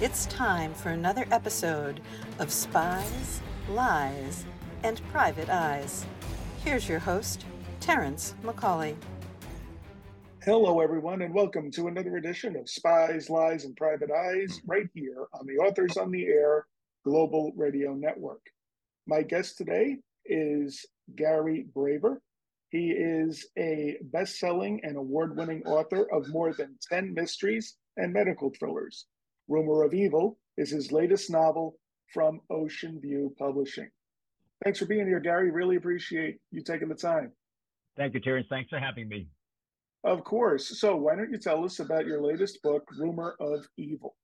It's 0.00 0.26
time 0.26 0.74
for 0.74 0.90
another 0.90 1.26
episode 1.32 2.00
of 2.38 2.52
Spies, 2.52 3.40
Lies, 3.68 4.44
and 4.84 5.02
Private 5.10 5.48
Eyes. 5.48 6.06
Here's 6.62 6.88
your 6.88 7.00
host, 7.00 7.44
Terrence 7.80 8.36
McCauley. 8.44 8.94
Hello, 10.44 10.78
everyone, 10.78 11.22
and 11.22 11.34
welcome 11.34 11.72
to 11.72 11.88
another 11.88 12.16
edition 12.16 12.54
of 12.54 12.70
Spies, 12.70 13.28
Lies, 13.28 13.64
and 13.64 13.76
Private 13.76 14.12
Eyes 14.12 14.60
right 14.68 14.88
here 14.94 15.26
on 15.32 15.44
the 15.46 15.56
Authors 15.56 15.96
on 15.96 16.12
the 16.12 16.26
Air 16.26 16.66
Global 17.04 17.52
Radio 17.56 17.92
Network. 17.92 18.46
My 19.08 19.22
guest 19.22 19.58
today 19.58 19.96
is 20.24 20.86
Gary 21.16 21.66
Braver. 21.74 22.22
He 22.70 22.92
is 22.92 23.48
a 23.58 23.96
best 24.00 24.38
selling 24.38 24.78
and 24.84 24.96
award 24.96 25.36
winning 25.36 25.64
author 25.66 26.06
of 26.12 26.28
more 26.28 26.52
than 26.52 26.76
10 26.88 27.14
mysteries 27.14 27.74
and 27.96 28.12
medical 28.12 28.52
thrillers. 28.56 29.06
Rumor 29.48 29.82
of 29.82 29.94
Evil 29.94 30.38
is 30.56 30.70
his 30.70 30.92
latest 30.92 31.30
novel 31.30 31.78
from 32.12 32.40
Oceanview 32.50 33.36
Publishing. 33.36 33.90
Thanks 34.62 34.78
for 34.78 34.86
being 34.86 35.06
here, 35.06 35.20
Gary. 35.20 35.50
Really 35.50 35.76
appreciate 35.76 36.38
you 36.50 36.62
taking 36.62 36.88
the 36.88 36.94
time. 36.94 37.32
Thank 37.96 38.14
you, 38.14 38.20
Terrence. 38.20 38.46
Thanks 38.50 38.70
for 38.70 38.78
having 38.78 39.08
me. 39.08 39.28
Of 40.04 40.24
course. 40.24 40.80
So, 40.80 40.96
why 40.96 41.16
don't 41.16 41.30
you 41.30 41.38
tell 41.38 41.64
us 41.64 41.80
about 41.80 42.06
your 42.06 42.22
latest 42.22 42.62
book, 42.62 42.84
Rumor 42.98 43.36
of 43.40 43.64
Evil? 43.76 44.14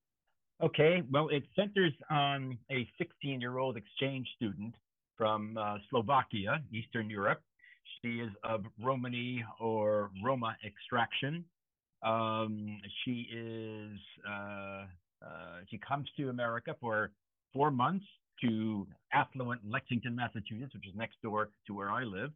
Okay. 0.63 1.03
Well, 1.11 1.29
it 1.29 1.45
centers 1.57 1.93
on 2.11 2.59
a 2.71 2.89
16 2.99 3.41
year 3.41 3.59
old 3.59 3.77
exchange 3.77 4.29
student 4.37 4.75
from 5.17 5.57
uh, 5.59 5.77
Slovakia, 5.91 6.63
Eastern 6.73 7.11
Europe. 7.11 7.41
She 8.01 8.21
is 8.21 8.31
of 8.45 8.65
Romani 8.81 9.45
or 9.61 10.11
Roma 10.25 10.57
extraction. 10.65 11.45
Um, 12.03 12.81
she 13.05 13.27
is 13.33 13.99
uh, 14.29 14.85
uh, 15.25 15.61
she 15.71 15.79
comes 15.79 16.09
to 16.17 16.29
America 16.29 16.77
for 16.81 17.11
four 17.53 17.71
months 17.71 18.05
to 18.43 18.87
affluent 19.13 19.61
Lexington, 19.69 20.15
Massachusetts, 20.15 20.75
which 20.75 20.87
is 20.87 20.95
next 20.95 21.17
door 21.23 21.51
to 21.67 21.75
where 21.75 21.91
I 21.91 22.03
live, 22.03 22.31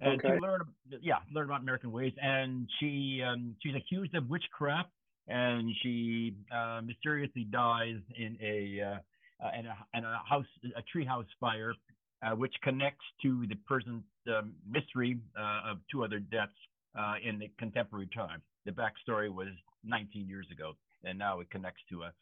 and 0.00 0.18
okay. 0.18 0.34
to 0.34 0.40
learn, 0.40 0.60
yeah, 1.00 1.18
learn 1.32 1.46
about 1.46 1.60
American 1.60 1.92
ways. 1.92 2.12
And 2.20 2.68
she 2.78 3.22
um, 3.26 3.54
she's 3.62 3.74
accused 3.74 4.14
of 4.14 4.28
witchcraft, 4.28 4.90
and 5.28 5.70
she 5.82 6.34
uh, 6.52 6.80
mysteriously 6.84 7.44
dies 7.44 7.96
in 8.16 8.36
a 8.42 8.80
uh, 8.82 9.46
uh, 9.46 9.58
in 9.58 9.66
a 9.66 9.76
in 9.94 10.04
a 10.04 10.20
house 10.28 10.46
a 10.76 10.82
treehouse 10.94 11.26
fire, 11.38 11.74
uh, 12.22 12.34
which 12.34 12.54
connects 12.62 13.04
to 13.22 13.46
the 13.46 13.56
present 13.66 14.02
um, 14.28 14.52
mystery 14.68 15.18
uh, 15.38 15.70
of 15.70 15.78
two 15.90 16.04
other 16.04 16.18
deaths 16.18 16.52
uh, 16.98 17.14
in 17.22 17.38
the 17.38 17.50
contemporary 17.58 18.08
time. 18.14 18.42
The 18.66 18.72
backstory 18.72 19.32
was 19.32 19.48
19 19.84 20.28
years 20.28 20.46
ago 20.52 20.74
and 21.04 21.18
now 21.18 21.40
it 21.40 21.50
connects 21.50 21.82
to 21.90 22.02
a, 22.02 22.12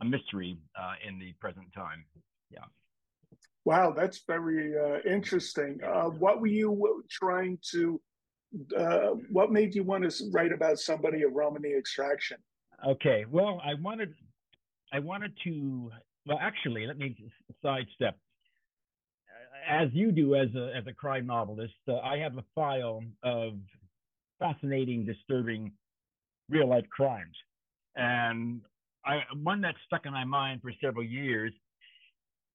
a 0.00 0.04
mystery 0.04 0.58
uh, 0.78 0.94
in 1.06 1.18
the 1.18 1.32
present 1.40 1.66
time. 1.74 2.04
Yeah. 2.50 2.64
Wow, 3.64 3.92
that's 3.92 4.22
very 4.26 4.78
uh, 4.78 5.00
interesting. 5.08 5.80
Uh, 5.84 6.04
what 6.04 6.40
were 6.40 6.46
you 6.46 7.04
trying 7.10 7.58
to? 7.72 8.00
Uh, 8.76 9.08
what 9.30 9.50
made 9.50 9.74
you 9.74 9.82
want 9.82 10.08
to 10.08 10.30
write 10.30 10.52
about 10.52 10.78
somebody 10.78 11.24
of 11.24 11.32
Romani 11.32 11.74
extraction? 11.76 12.38
Okay, 12.86 13.24
well, 13.28 13.60
I 13.64 13.74
wanted, 13.74 14.14
I 14.92 15.00
wanted 15.00 15.32
to. 15.44 15.90
Well, 16.26 16.38
actually, 16.40 16.86
let 16.86 16.96
me 16.96 17.16
sidestep. 17.62 18.16
As 19.68 19.88
you 19.92 20.12
do 20.12 20.36
as 20.36 20.48
a 20.54 20.72
as 20.76 20.86
a 20.86 20.92
crime 20.92 21.26
novelist, 21.26 21.74
uh, 21.88 21.98
I 21.98 22.18
have 22.18 22.38
a 22.38 22.44
file 22.54 23.02
of 23.24 23.54
fascinating, 24.38 25.04
disturbing, 25.04 25.72
real 26.48 26.68
life 26.68 26.88
crimes. 26.88 27.34
And 27.96 28.60
I, 29.04 29.20
one 29.42 29.60
that 29.62 29.74
stuck 29.86 30.06
in 30.06 30.12
my 30.12 30.24
mind 30.24 30.60
for 30.62 30.72
several 30.82 31.04
years 31.04 31.52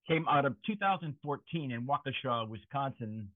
came 0.07 0.27
out 0.27 0.45
of 0.45 0.55
2014 0.65 1.71
in 1.71 1.87
Waukesha, 1.87 2.47
Wisconsin, 2.47 3.27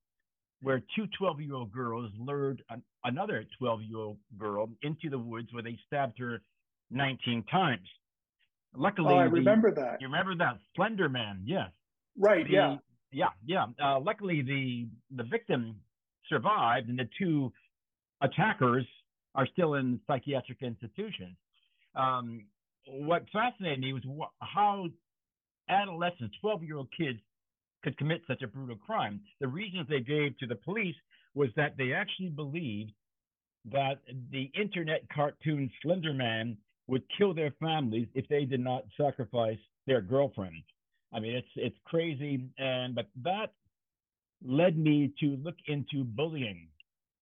where 0.61 0.81
two 0.95 1.05
12 1.17 1.41
year 1.41 1.55
old 1.55 1.71
girls 1.71 2.11
lured 2.19 2.61
an, 2.69 2.81
another 3.03 3.45
12 3.59 3.81
year 3.83 3.97
old 3.97 4.17
girl 4.37 4.69
into 4.83 5.09
the 5.09 5.17
woods 5.17 5.49
where 5.51 5.63
they 5.63 5.77
stabbed 5.87 6.17
her 6.19 6.41
19 6.91 7.43
times. 7.51 7.87
Luckily, 8.75 9.13
oh, 9.13 9.17
I 9.17 9.23
remember 9.23 9.71
the, 9.71 9.81
that. 9.81 10.01
You 10.01 10.07
remember 10.07 10.35
that 10.35 10.57
Slender 10.75 11.09
Man? 11.09 11.41
Yes. 11.45 11.69
Right. 12.17 12.45
The, 12.45 12.53
yeah. 12.53 12.75
Yeah. 13.11 13.29
Yeah. 13.45 13.65
Uh, 13.81 13.99
luckily, 13.99 14.41
the 14.41 14.87
the 15.15 15.23
victim 15.23 15.77
survived, 16.27 16.89
and 16.89 16.99
the 16.99 17.07
two 17.17 17.53
attackers 18.21 18.85
are 19.33 19.47
still 19.47 19.75
in 19.75 19.99
psychiatric 20.07 20.61
institutions 20.61 21.37
um, 21.95 22.45
what 22.87 23.25
fascinated 23.31 23.79
me 23.79 23.93
was 23.93 24.03
wh- 24.03 24.45
how 24.45 24.87
adolescents, 25.69 26.35
12 26.41 26.63
year 26.63 26.77
old 26.77 26.89
kids, 26.97 27.19
could 27.83 27.97
commit 27.97 28.21
such 28.27 28.41
a 28.41 28.47
brutal 28.47 28.77
crime. 28.77 29.21
The 29.39 29.47
reasons 29.47 29.87
they 29.87 29.99
gave 29.99 30.37
to 30.39 30.47
the 30.47 30.55
police 30.55 30.95
was 31.35 31.49
that 31.55 31.77
they 31.77 31.93
actually 31.93 32.29
believed 32.29 32.91
that 33.71 33.99
the 34.31 34.51
internet 34.59 35.01
cartoon 35.13 35.69
Slender 35.81 36.13
Man 36.13 36.57
would 36.87 37.03
kill 37.17 37.33
their 37.33 37.53
families 37.59 38.07
if 38.13 38.27
they 38.27 38.45
did 38.45 38.59
not 38.59 38.85
sacrifice 38.99 39.57
their 39.87 40.01
girlfriend. 40.01 40.63
I 41.13 41.19
mean, 41.19 41.35
it's 41.35 41.47
it's 41.55 41.77
crazy, 41.85 42.43
and 42.57 42.93
but 42.93 43.07
that 43.23 43.53
led 44.45 44.77
me 44.77 45.13
to 45.19 45.37
look 45.37 45.55
into 45.67 46.03
bullying. 46.03 46.67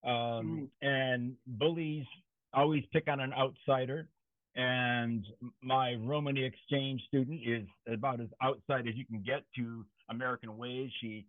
Um, 0.03 0.11
mm. 0.11 0.67
And 0.81 1.33
bullies 1.45 2.05
always 2.53 2.83
pick 2.91 3.07
on 3.07 3.19
an 3.19 3.33
outsider 3.33 4.07
and 4.55 5.25
my 5.61 5.95
Romani 5.95 6.43
exchange 6.43 7.01
student 7.07 7.41
is 7.45 7.67
about 7.91 8.19
as 8.19 8.27
outside 8.41 8.87
as 8.87 8.95
you 8.95 9.05
can 9.05 9.23
get 9.25 9.43
to 9.55 9.85
American 10.09 10.57
ways. 10.57 10.89
She 11.01 11.25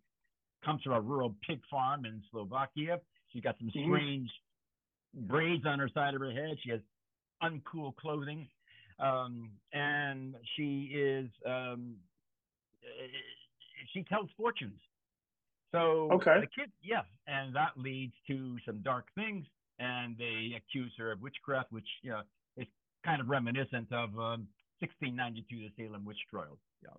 comes 0.64 0.82
from 0.82 0.92
a 0.92 1.00
rural 1.00 1.34
pig 1.46 1.60
farm 1.70 2.04
in 2.04 2.22
Slovakia. 2.30 3.00
She's 3.32 3.42
got 3.42 3.56
some 3.58 3.68
mm-hmm. 3.68 3.92
strange 3.92 4.30
mm-hmm. 5.16 5.26
braids 5.26 5.64
on 5.66 5.78
her 5.78 5.88
side 5.92 6.14
of 6.14 6.20
her 6.20 6.32
head. 6.32 6.56
She 6.62 6.70
has 6.70 6.80
uncool 7.42 7.96
clothing, 7.96 8.46
um, 8.98 9.50
and 9.72 10.34
she 10.56 10.90
is 10.94 11.28
um, 11.46 11.96
she 13.92 14.02
tells 14.04 14.28
fortunes. 14.36 14.80
So 15.72 16.08
okay. 16.12 16.40
the 16.40 16.46
kid, 16.46 16.70
yeah, 16.82 17.02
and 17.26 17.54
that 17.56 17.72
leads 17.76 18.14
to 18.28 18.56
some 18.64 18.80
dark 18.82 19.06
things, 19.14 19.44
and 19.78 20.16
they 20.16 20.52
accuse 20.56 20.92
her 20.98 21.10
of 21.12 21.20
witchcraft, 21.20 21.72
which 21.72 21.88
you 22.02 22.10
know 22.10 22.20
kind 23.04 23.20
of 23.20 23.28
reminiscent 23.28 23.92
of 23.92 24.10
um, 24.18 24.48
1692, 24.80 25.56
the 25.56 25.70
Salem 25.76 26.04
witch 26.04 26.18
trials. 26.30 26.58
Yeah. 26.82 26.90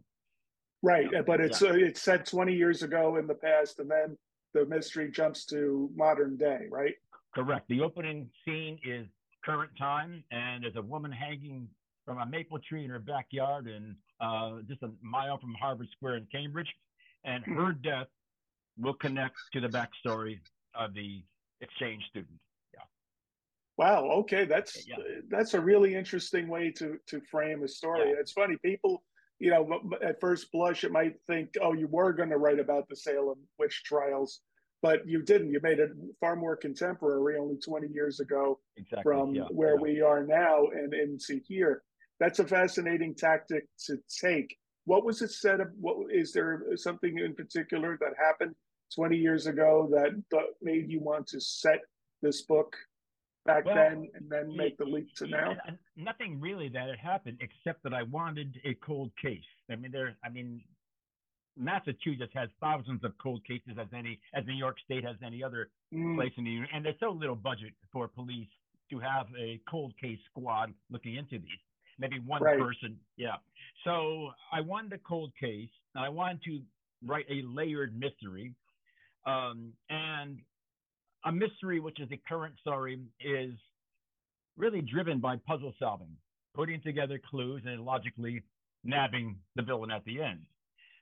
Right, 0.82 1.08
yeah. 1.12 1.22
but 1.26 1.42
it's 1.42 1.62
yeah. 1.62 1.70
uh, 1.70 1.74
it's 1.74 2.02
set 2.02 2.26
20 2.26 2.54
years 2.54 2.84
ago 2.84 3.18
in 3.18 3.28
the 3.28 3.34
past, 3.34 3.80
and 3.80 3.90
then 3.90 4.18
the 4.54 4.66
mystery 4.66 5.10
jumps 5.12 5.46
to 5.48 5.90
modern 5.96 6.38
day, 6.38 6.68
right? 6.70 6.94
Correct. 7.34 7.68
The 7.68 7.82
opening 7.82 8.30
scene 8.46 8.80
is 8.86 9.08
current 9.44 9.72
time, 9.78 10.24
and 10.32 10.64
there's 10.64 10.76
a 10.76 10.82
woman 10.82 11.12
hanging 11.12 11.68
from 12.06 12.20
a 12.20 12.26
maple 12.26 12.60
tree 12.60 12.84
in 12.86 12.90
her 12.90 13.00
backyard, 13.00 13.68
and 13.68 13.96
uh, 14.22 14.62
just 14.68 14.82
a 14.84 14.90
mile 15.02 15.40
from 15.40 15.54
Harvard 15.60 15.88
Square 15.92 16.18
in 16.18 16.28
Cambridge, 16.32 16.72
and 17.24 17.44
hmm. 17.44 17.56
her 17.56 17.74
death 17.74 18.08
will 18.78 18.94
connect 18.94 19.36
to 19.54 19.60
the 19.60 19.68
backstory 19.68 20.40
of 20.76 20.94
the 20.94 21.24
exchange 21.62 22.04
student. 22.10 22.40
Wow. 23.78 24.10
Okay, 24.20 24.46
that's 24.46 24.88
yeah. 24.88 24.96
that's 25.30 25.54
a 25.54 25.60
really 25.60 25.96
interesting 25.96 26.48
way 26.48 26.72
to 26.78 26.98
to 27.08 27.22
frame 27.30 27.64
a 27.64 27.68
story. 27.68 28.10
Yeah. 28.10 28.20
It's 28.20 28.32
funny, 28.32 28.56
people, 28.64 29.04
you 29.40 29.52
know, 29.52 29.82
at 30.02 30.20
first 30.22 30.52
blush, 30.52 30.84
it 30.84 30.92
might 30.92 31.16
think, 31.28 31.50
oh, 31.62 31.74
you 31.74 31.88
were 31.88 32.14
going 32.14 32.30
to 32.30 32.38
write 32.38 32.60
about 32.60 32.88
the 32.88 32.96
Salem 32.96 33.40
witch 33.60 33.84
trials, 33.86 34.42
but 34.82 35.06
you 35.08 35.22
didn't. 35.22 35.52
You 35.52 35.60
made 35.62 35.80
it 35.80 35.92
far 36.22 36.36
more 36.36 36.56
contemporary, 36.56 37.38
only 37.38 37.58
20 37.58 37.88
years 37.90 38.22
ago, 38.22 38.60
exactly. 38.78 39.04
from 39.04 39.36
yeah. 39.36 39.44
where 39.50 39.76
we 39.78 40.02
are 40.02 40.26
now 40.26 40.68
and 40.68 40.94
into 40.94 41.42
here. 41.46 41.84
That's 42.20 42.40
a 42.40 42.48
fascinating 42.48 43.14
tactic 43.14 43.68
to 43.88 43.98
take. 44.22 44.56
What 44.86 45.04
was 45.04 45.22
it 45.22 45.32
said? 45.32 45.60
Of, 45.60 45.68
what 45.80 45.98
is 46.14 46.32
there 46.32 46.64
something 46.76 47.18
in 47.20 47.36
particular 47.36 47.98
that 48.00 48.14
happened 48.18 48.56
20 48.96 49.18
years 49.18 49.48
ago 49.48 49.90
that, 49.92 50.12
that 50.32 50.46
made 50.62 50.90
you 50.90 51.02
want 51.02 51.28
to 51.28 51.42
set 51.42 51.80
this 52.22 52.44
book 52.44 52.74
back 53.46 53.66
well, 53.66 53.76
then 53.76 54.10
and 54.16 54.30
then 54.30 54.56
make 54.56 54.78
the 54.78 54.86
leap 54.86 55.14
to 55.16 55.28
now? 55.28 55.56
Nothing 55.96 56.40
really 56.40 56.70
that 56.70 56.90
had 56.90 57.00
happened 57.00 57.40
except 57.42 57.84
that 57.84 57.94
I 57.94 58.04
wanted 58.04 58.60
a 58.66 58.74
cold 58.76 59.12
case. 59.22 59.40
I 59.72 59.76
mean, 59.76 59.92
there. 59.92 60.16
I 60.24 60.30
mean, 60.30 60.62
Massachusetts 61.58 62.32
has 62.34 62.50
thousands 62.60 63.04
of 63.04 63.14
cold 63.22 63.46
cases 63.46 63.78
as 63.80 63.88
any 63.96 64.20
as 64.34 64.46
New 64.46 64.54
York 64.54 64.78
State 64.84 65.04
has 65.06 65.16
any 65.26 65.44
other 65.44 65.70
mm. 65.94 66.16
place 66.16 66.34
in 66.38 66.44
the 66.44 66.52
union, 66.52 66.70
and 66.74 66.86
there's 66.86 67.00
so 67.00 67.12
little 67.12 67.36
budget 67.36 67.74
for 67.92 68.08
police 68.08 68.50
to 68.92 69.00
have 69.00 69.28
a 69.40 69.60
cold 69.70 69.94
case 70.00 70.20
squad 70.30 70.74
looking 70.92 71.16
into 71.16 71.40
these. 71.40 71.60
Maybe 71.98 72.20
one 72.20 72.44
right. 72.44 72.60
person, 72.60 72.98
yeah. 73.16 73.36
So 73.86 74.32
I 74.52 74.60
wanted 74.62 74.94
a 74.94 74.98
cold 74.98 75.32
case. 75.40 75.70
I 75.96 76.10
wanted 76.10 76.44
to 76.44 76.60
write 77.06 77.26
a 77.30 77.42
layered 77.48 77.98
mystery, 77.98 78.54
um, 79.26 79.72
and 79.90 80.40
a 81.26 81.32
mystery, 81.32 81.80
which 81.80 82.00
is 82.00 82.10
the 82.10 82.20
current 82.28 82.54
story, 82.60 83.00
is 83.20 83.54
really 84.58 84.82
driven 84.82 85.20
by 85.20 85.38
puzzle 85.48 85.74
solving. 85.80 86.16
putting 86.54 86.80
together 86.82 87.20
clues 87.30 87.62
and 87.66 87.84
logically 87.84 88.42
nabbing 88.86 89.36
the 89.58 89.62
villain 89.62 89.92
at 89.92 90.06
the 90.06 90.22
end. 90.22 90.40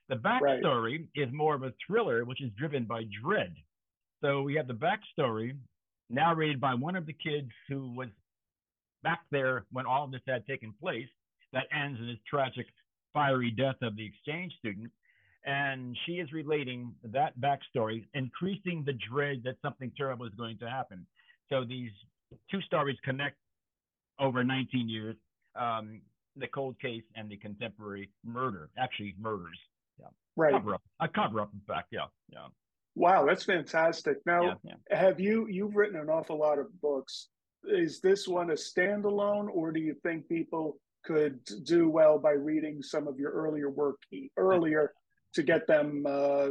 The 0.08 0.16
backstory 0.16 0.98
right. 0.98 1.08
is 1.14 1.32
more 1.32 1.54
of 1.54 1.62
a 1.62 1.72
thriller, 1.86 2.24
which 2.24 2.42
is 2.42 2.50
driven 2.58 2.84
by 2.84 3.04
dread. 3.22 3.54
So 4.20 4.42
we 4.42 4.54
have 4.54 4.66
the 4.66 4.74
backstory 4.74 5.56
narrated 6.10 6.60
by 6.60 6.74
one 6.74 6.96
of 6.96 7.06
the 7.06 7.12
kids 7.12 7.50
who 7.68 7.92
was 7.94 8.08
back 9.02 9.20
there 9.30 9.64
when 9.70 9.86
all 9.86 10.04
of 10.04 10.10
this 10.10 10.22
had 10.26 10.46
taken 10.46 10.74
place. 10.80 11.08
That 11.52 11.68
ends 11.72 12.00
in 12.00 12.08
his 12.08 12.18
tragic, 12.28 12.66
fiery 13.12 13.52
death 13.52 13.76
of 13.80 13.94
the 13.94 14.04
exchange 14.04 14.52
student. 14.58 14.90
And 15.46 15.96
she 16.06 16.12
is 16.12 16.32
relating 16.32 16.94
that 17.04 17.38
backstory, 17.38 18.06
increasing 18.14 18.82
the 18.84 18.94
dread 19.10 19.42
that 19.44 19.56
something 19.62 19.92
terrible 19.96 20.26
is 20.26 20.32
going 20.38 20.58
to 20.58 20.70
happen. 20.70 21.06
So 21.50 21.64
these 21.64 21.90
two 22.50 22.62
stories 22.62 22.96
connect 23.04 23.36
over 24.18 24.42
19 24.42 24.88
years 24.88 25.16
um, 25.56 26.00
the 26.36 26.48
cold 26.48 26.80
case 26.80 27.02
and 27.14 27.28
the 27.28 27.36
contemporary 27.36 28.10
murder, 28.24 28.70
actually 28.78 29.14
murders. 29.20 29.58
Yeah. 30.00 30.06
Right. 30.36 30.52
Cover 30.52 30.74
up. 30.74 30.82
A 31.00 31.08
cover 31.08 31.40
up, 31.40 31.50
in 31.52 31.60
fact. 31.66 31.88
Yeah. 31.92 32.06
Yeah. 32.30 32.46
Wow, 32.96 33.26
that's 33.26 33.44
fantastic. 33.44 34.18
Now, 34.24 34.42
yeah, 34.42 34.54
yeah. 34.90 34.96
have 34.96 35.18
you 35.18 35.46
you've 35.48 35.74
written 35.74 35.98
an 35.98 36.08
awful 36.08 36.38
lot 36.38 36.58
of 36.58 36.66
books? 36.80 37.28
Is 37.64 38.00
this 38.00 38.28
one 38.28 38.50
a 38.50 38.54
standalone, 38.54 39.48
or 39.52 39.72
do 39.72 39.80
you 39.80 39.94
think 40.02 40.28
people 40.28 40.78
could 41.04 41.40
do 41.64 41.88
well 41.88 42.18
by 42.18 42.32
reading 42.32 42.82
some 42.82 43.08
of 43.08 43.18
your 43.18 43.32
earlier 43.32 43.68
work 43.68 43.96
earlier 44.36 44.92
to 45.34 45.42
get 45.42 45.66
them 45.66 46.04
uh, 46.08 46.50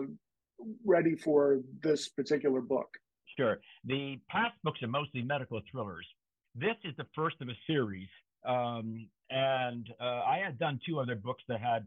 ready 0.86 1.16
for 1.16 1.60
this 1.82 2.10
particular 2.10 2.62
book? 2.62 2.90
Sure. 3.38 3.60
The 3.86 4.20
past 4.30 4.56
books 4.64 4.82
are 4.84 4.88
mostly 4.88 5.22
medical 5.22 5.62
thrillers. 5.72 6.06
This 6.56 6.76
is 6.84 6.94
the 6.98 7.06
first 7.16 7.38
of 7.42 7.50
a 7.50 7.58
series. 7.66 8.08
Um, 8.46 9.08
and 9.30 9.88
uh, 10.00 10.22
I 10.28 10.40
had 10.44 10.60
done 10.60 10.80
two 10.86 11.00
other 11.00 11.16
books 11.16 11.44
that 11.48 11.60
had 11.60 11.86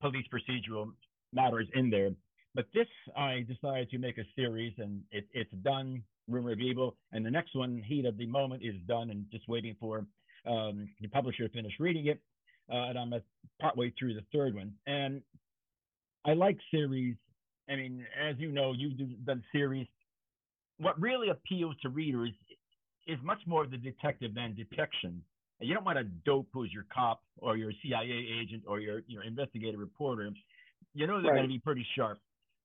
police 0.00 0.26
procedural 0.32 0.92
matters 1.32 1.68
in 1.74 1.88
there. 1.90 2.10
But 2.54 2.66
this, 2.74 2.88
I 3.16 3.46
decided 3.48 3.88
to 3.90 3.98
make 3.98 4.18
a 4.18 4.24
series, 4.36 4.74
and 4.76 5.00
it, 5.10 5.26
it's 5.32 5.52
done, 5.62 6.02
Rumor 6.28 6.52
of 6.52 6.60
Evil. 6.60 6.96
And 7.12 7.24
the 7.24 7.30
next 7.30 7.56
one, 7.56 7.82
Heat 7.86 8.04
of 8.04 8.18
the 8.18 8.26
Moment, 8.26 8.62
is 8.62 8.74
done 8.86 9.10
and 9.10 9.24
just 9.32 9.48
waiting 9.48 9.74
for 9.80 10.04
um, 10.46 10.88
the 11.00 11.08
publisher 11.08 11.48
to 11.48 11.54
finish 11.54 11.72
reading 11.78 12.06
it. 12.06 12.20
Uh, 12.70 12.88
and 12.88 12.98
I'm 12.98 13.12
at 13.14 13.22
partway 13.60 13.92
through 13.98 14.14
the 14.14 14.24
third 14.32 14.54
one. 14.54 14.72
And 14.86 15.22
I 16.24 16.34
like 16.34 16.58
series. 16.70 17.16
I 17.68 17.76
mean, 17.76 18.04
as 18.20 18.36
you 18.38 18.50
know, 18.52 18.72
you've 18.72 19.24
done 19.24 19.42
series. 19.52 19.86
What 20.78 21.00
really 21.00 21.28
appeals 21.28 21.74
to 21.82 21.88
readers 21.88 22.32
is 23.06 23.18
much 23.22 23.40
more 23.46 23.66
the 23.66 23.76
detective 23.76 24.34
than 24.34 24.54
detection. 24.54 25.22
And 25.60 25.68
you 25.68 25.74
don't 25.74 25.84
want 25.84 25.98
a 25.98 26.04
dope 26.04 26.48
who's 26.52 26.72
your 26.72 26.86
cop 26.92 27.22
or 27.38 27.56
your 27.56 27.72
CIA 27.82 28.26
agent 28.40 28.64
or 28.66 28.80
your 28.80 29.02
your 29.06 29.22
investigative 29.22 29.78
reporter. 29.78 30.30
You 30.94 31.06
know 31.06 31.22
they're 31.22 31.30
right. 31.30 31.38
going 31.38 31.48
to 31.48 31.52
be 31.52 31.58
pretty 31.58 31.86
sharp, 31.96 32.20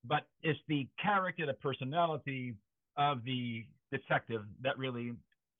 but 0.05 0.23
it's 0.41 0.59
the 0.67 0.87
character, 1.01 1.45
the 1.45 1.53
personality 1.53 2.55
of 2.97 3.23
the 3.23 3.65
detective 3.91 4.41
that 4.63 4.77
really 4.77 5.13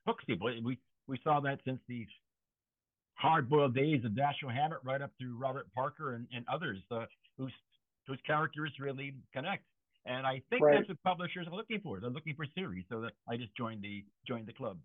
hooks 0.06 0.24
people. 0.26 0.52
We 0.64 0.80
we 1.08 1.20
saw 1.24 1.40
that 1.42 1.60
since 1.66 1.80
the 1.88 2.06
hard-boiled 3.16 3.74
days 3.74 4.04
of 4.06 4.12
Dashiell 4.12 4.54
Hammett, 4.54 4.80
right 4.84 5.02
up 5.02 5.12
through 5.20 5.38
Robert 5.38 5.68
Parker 5.74 6.14
and, 6.14 6.28
and 6.34 6.46
others, 6.52 6.78
uh, 6.92 7.06
whose 7.38 7.54
whose 8.08 8.20
characters 8.26 8.72
really 8.80 9.16
connect. 9.34 9.64
And 10.06 10.26
I 10.26 10.42
think 10.50 10.64
right. 10.64 10.78
that's 10.78 10.88
what 10.88 11.04
publishers 11.04 11.48
are 11.48 11.56
looking 11.56 11.82
for. 11.82 12.00
They're 12.00 12.10
looking 12.10 12.36
for 12.36 12.46
series. 12.58 12.86
So 12.90 13.02
that 13.02 13.12
I 13.30 13.36
just 13.38 13.56
joined 13.56 13.82
the 13.82 14.06
joined 14.26 14.48
the 14.48 14.54
club. 14.54 14.78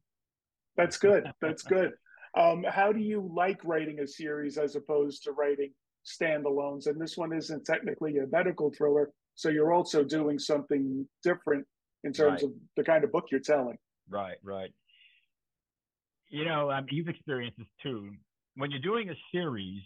That's 0.76 0.96
good. 0.96 1.30
That's 1.40 1.62
good. 1.62 1.92
Um, 2.36 2.64
how 2.69 2.92
do 2.92 3.00
you 3.00 3.30
like 3.34 3.60
writing 3.62 4.00
a 4.00 4.06
series 4.06 4.56
as 4.56 4.74
opposed 4.74 5.22
to 5.24 5.32
writing 5.32 5.72
standalones? 6.04 6.86
And 6.86 7.00
this 7.00 7.16
one 7.16 7.32
isn't 7.32 7.64
technically 7.64 8.19
a 8.19 8.26
medical 8.26 8.72
thriller, 8.72 9.10
so 9.34 9.48
you're 9.50 9.72
also 9.72 10.02
doing 10.02 10.38
something 10.38 11.06
different 11.22 11.66
in 12.04 12.12
terms 12.12 12.42
right. 12.42 12.50
of 12.50 12.52
the 12.76 12.84
kind 12.84 13.04
of 13.04 13.12
book 13.12 13.26
you're 13.30 13.40
telling. 13.40 13.76
Right, 14.08 14.38
right. 14.42 14.70
You 16.30 16.46
know, 16.46 16.70
um, 16.70 16.86
you've 16.90 17.08
experienced 17.08 17.58
this 17.58 17.69
too. 17.82 18.10
When 18.56 18.70
you're 18.70 18.80
doing 18.80 19.10
a 19.10 19.14
series, 19.30 19.82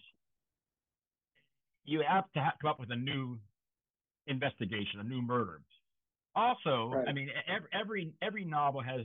you 1.87 2.03
have 2.07 2.31
to 2.35 2.41
have, 2.41 2.55
come 2.61 2.71
up 2.71 2.81
with 2.81 2.91
a 2.91 2.97
new 2.97 3.39
investigation, 4.27 5.01
a 5.01 5.05
new 5.05 5.23
murder. 5.23 5.61
Also, 6.35 6.91
right. 6.95 7.09
I 7.09 7.13
mean, 7.13 7.29
every, 7.49 7.69
every 7.73 8.13
every 8.21 8.45
novel 8.45 8.83
has 8.83 9.01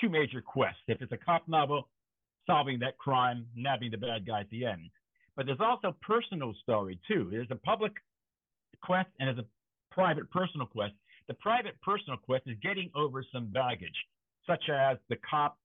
two 0.00 0.08
major 0.08 0.42
quests. 0.42 0.82
If 0.86 1.00
it's 1.00 1.12
a 1.12 1.16
cop 1.16 1.48
novel, 1.48 1.88
solving 2.46 2.78
that 2.80 2.98
crime, 2.98 3.46
nabbing 3.56 3.90
the 3.90 3.96
bad 3.96 4.26
guy 4.26 4.40
at 4.40 4.50
the 4.50 4.66
end. 4.66 4.90
But 5.36 5.46
there's 5.46 5.60
also 5.60 5.94
personal 6.02 6.54
story 6.62 6.98
too. 7.08 7.28
There's 7.30 7.50
a 7.50 7.56
public 7.56 7.92
quest 8.82 9.08
and 9.18 9.28
there's 9.28 9.38
a 9.38 9.94
private 9.94 10.30
personal 10.30 10.66
quest. 10.66 10.94
The 11.28 11.34
private 11.34 11.80
personal 11.82 12.18
quest 12.18 12.44
is 12.46 12.56
getting 12.62 12.90
over 12.94 13.24
some 13.32 13.46
baggage, 13.46 13.94
such 14.46 14.64
as 14.68 14.96
the 15.08 15.16
cop 15.28 15.58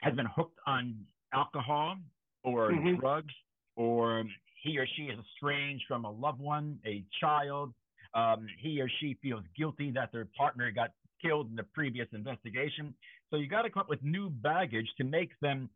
has 0.00 0.14
been 0.14 0.26
hooked 0.34 0.58
on 0.66 0.96
alcohol 1.32 1.96
or 2.42 2.70
mm-hmm. 2.70 3.00
drugs, 3.00 3.34
or 3.76 4.24
he 4.64 4.78
or 4.78 4.86
she 4.96 5.02
is 5.04 5.18
estranged 5.18 5.84
from 5.86 6.04
a 6.04 6.10
loved 6.10 6.40
one, 6.40 6.78
a 6.86 7.04
child. 7.20 7.72
Um, 8.14 8.46
he 8.60 8.80
or 8.80 8.88
she 9.00 9.18
feels 9.22 9.42
guilty 9.56 9.90
that 9.92 10.10
their 10.12 10.26
partner 10.36 10.70
got 10.70 10.90
killed 11.22 11.50
in 11.50 11.56
the 11.56 11.64
previous 11.74 12.08
investigation. 12.12 12.94
So 13.30 13.36
you 13.36 13.48
got 13.48 13.62
to 13.62 13.70
come 13.70 13.80
up 13.82 13.88
with 13.88 14.02
new 14.02 14.30
baggage 14.30 14.88
to 14.98 15.04
make 15.04 15.30
them 15.40 15.68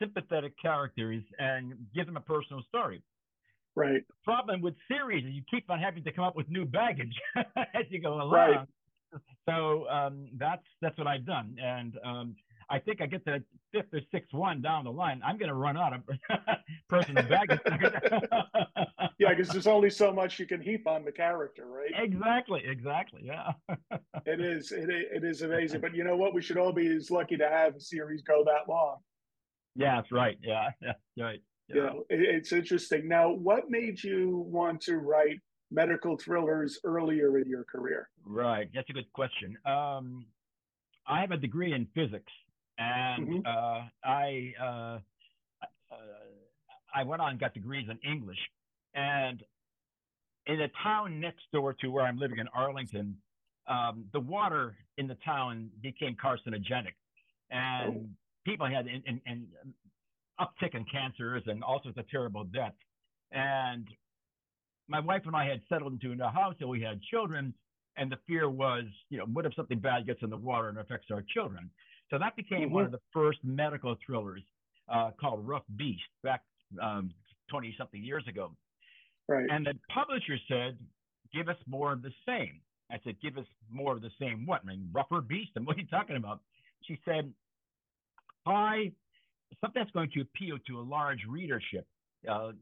sympathetic 0.00 0.54
characters 0.60 1.22
and 1.38 1.74
give 1.94 2.06
them 2.06 2.16
a 2.16 2.20
personal 2.20 2.62
story. 2.68 3.02
Right. 3.76 4.02
The 4.06 4.14
problem 4.24 4.60
with 4.60 4.74
series 4.88 5.24
is 5.24 5.32
you 5.32 5.42
keep 5.50 5.70
on 5.70 5.78
having 5.78 6.04
to 6.04 6.12
come 6.12 6.24
up 6.24 6.36
with 6.36 6.48
new 6.48 6.64
baggage 6.64 7.14
as 7.36 7.84
you 7.90 8.00
go 8.00 8.14
along. 8.14 8.32
Right. 8.32 8.66
So 9.48 9.86
um, 9.88 10.28
that's 10.38 10.64
that's 10.80 10.98
what 10.98 11.06
I've 11.06 11.24
done, 11.24 11.56
and 11.62 11.94
um, 12.04 12.36
I 12.70 12.78
think 12.78 13.00
I 13.00 13.06
get 13.06 13.24
to 13.26 13.42
fifth 13.72 13.92
or 13.92 14.00
sixth 14.10 14.32
one 14.32 14.62
down 14.62 14.84
the 14.84 14.92
line, 14.92 15.20
I'm 15.24 15.38
going 15.38 15.48
to 15.48 15.54
run 15.54 15.76
out 15.76 15.92
of 15.92 16.00
personal 16.88 17.24
baggage. 17.24 17.60
yeah, 19.18 19.34
because 19.34 19.48
there's 19.48 19.66
only 19.66 19.90
so 19.90 20.12
much 20.12 20.38
you 20.38 20.46
can 20.46 20.60
heap 20.60 20.86
on 20.86 21.04
the 21.04 21.12
character, 21.12 21.66
right? 21.66 21.92
Exactly, 21.96 22.62
exactly. 22.64 23.22
Yeah. 23.24 23.52
it 24.26 24.40
is. 24.40 24.72
It, 24.72 24.88
it 24.90 25.24
is 25.24 25.42
amazing. 25.42 25.80
But 25.80 25.94
you 25.94 26.04
know 26.04 26.16
what? 26.16 26.34
We 26.34 26.42
should 26.42 26.58
all 26.58 26.72
be 26.72 26.86
as 26.94 27.10
lucky 27.10 27.36
to 27.36 27.48
have 27.48 27.76
a 27.76 27.80
series 27.80 28.22
go 28.22 28.44
that 28.44 28.68
long. 28.68 28.98
Yeah, 29.76 29.96
that's 29.96 30.12
right. 30.12 30.38
Yeah, 30.42 30.70
yeah, 30.80 30.92
right. 31.18 31.40
Yeah. 31.68 31.74
You 31.74 31.82
know, 31.82 32.04
it, 32.10 32.20
it's 32.20 32.52
interesting. 32.52 33.08
Now, 33.08 33.30
what 33.30 33.70
made 33.70 34.02
you 34.02 34.44
want 34.48 34.80
to 34.82 34.98
write 34.98 35.40
medical 35.70 36.16
thrillers 36.16 36.78
earlier 36.84 37.38
in 37.38 37.48
your 37.48 37.64
career? 37.64 38.08
Right. 38.24 38.68
That's 38.74 38.88
a 38.90 38.92
good 38.92 39.12
question. 39.12 39.56
Um, 39.66 40.26
I 41.06 41.20
have 41.20 41.32
a 41.32 41.36
degree 41.36 41.72
in 41.72 41.86
physics 41.94 42.32
and 42.78 43.28
mm-hmm. 43.28 43.46
uh, 43.46 43.88
I 44.04 44.52
uh, 44.60 44.98
uh, 45.92 45.96
I 46.94 47.02
went 47.04 47.22
on 47.22 47.30
and 47.30 47.40
got 47.40 47.54
degrees 47.54 47.88
in 47.90 47.98
English, 48.08 48.38
and 48.94 49.42
in 50.46 50.60
a 50.60 50.68
town 50.82 51.20
next 51.20 51.42
door 51.52 51.74
to 51.80 51.88
where 51.88 52.04
I'm 52.04 52.18
living 52.18 52.38
in 52.38 52.48
Arlington, 52.48 53.16
um, 53.68 54.04
the 54.12 54.20
water 54.20 54.76
in 54.98 55.06
the 55.06 55.16
town 55.24 55.70
became 55.82 56.16
carcinogenic, 56.22 56.94
and 57.50 57.96
oh. 57.96 58.06
people 58.44 58.66
had 58.66 58.86
an, 58.86 59.46
uptick 60.40 60.74
in 60.74 60.84
cancers 60.90 61.42
and 61.46 61.62
all 61.62 61.80
sorts 61.82 61.96
of 61.98 62.08
terrible 62.08 62.44
deaths. 62.44 62.74
And 63.32 63.86
my 64.88 65.00
wife 65.00 65.22
and 65.26 65.34
I 65.34 65.48
had 65.48 65.60
settled 65.68 65.92
into 65.92 66.24
a 66.24 66.28
house, 66.28 66.54
and 66.60 66.68
we 66.68 66.82
had 66.82 67.00
children. 67.02 67.54
And 67.96 68.10
the 68.10 68.18
fear 68.26 68.50
was, 68.50 68.84
you 69.10 69.18
know, 69.18 69.24
what 69.26 69.46
if 69.46 69.54
something 69.54 69.78
bad 69.78 70.06
gets 70.06 70.20
in 70.22 70.30
the 70.30 70.36
water 70.36 70.68
and 70.68 70.78
affects 70.78 71.08
our 71.12 71.22
children? 71.32 71.70
So 72.10 72.18
that 72.18 72.36
became 72.36 72.62
mm-hmm. 72.62 72.74
one 72.74 72.84
of 72.84 72.92
the 72.92 73.00
first 73.12 73.38
medical 73.44 73.96
thrillers 74.04 74.42
uh, 74.92 75.10
called 75.20 75.46
Rough 75.46 75.62
Beast 75.76 76.02
back 76.22 76.42
20 76.78 77.68
um, 77.68 77.74
something 77.78 78.02
years 78.02 78.24
ago. 78.28 78.52
Right. 79.28 79.46
And 79.50 79.66
the 79.66 79.74
publisher 79.92 80.36
said, 80.48 80.76
give 81.32 81.48
us 81.48 81.56
more 81.66 81.92
of 81.92 82.02
the 82.02 82.12
same. 82.26 82.60
I 82.90 82.98
said, 83.04 83.16
give 83.22 83.38
us 83.38 83.46
more 83.70 83.92
of 83.94 84.02
the 84.02 84.10
same 84.20 84.44
what? 84.46 84.60
I 84.62 84.66
mean, 84.66 84.88
rougher 84.92 85.20
beast? 85.20 85.52
And 85.56 85.66
what 85.66 85.76
are 85.76 85.80
you 85.80 85.86
talking 85.86 86.16
about? 86.16 86.40
She 86.82 86.98
said, 87.04 87.32
I, 88.46 88.92
something 89.60 89.80
that's 89.80 89.90
going 89.92 90.10
to 90.14 90.20
appeal 90.20 90.58
to 90.66 90.80
a 90.80 90.82
large 90.82 91.20
readership, 91.28 91.86
uh, 92.30 92.52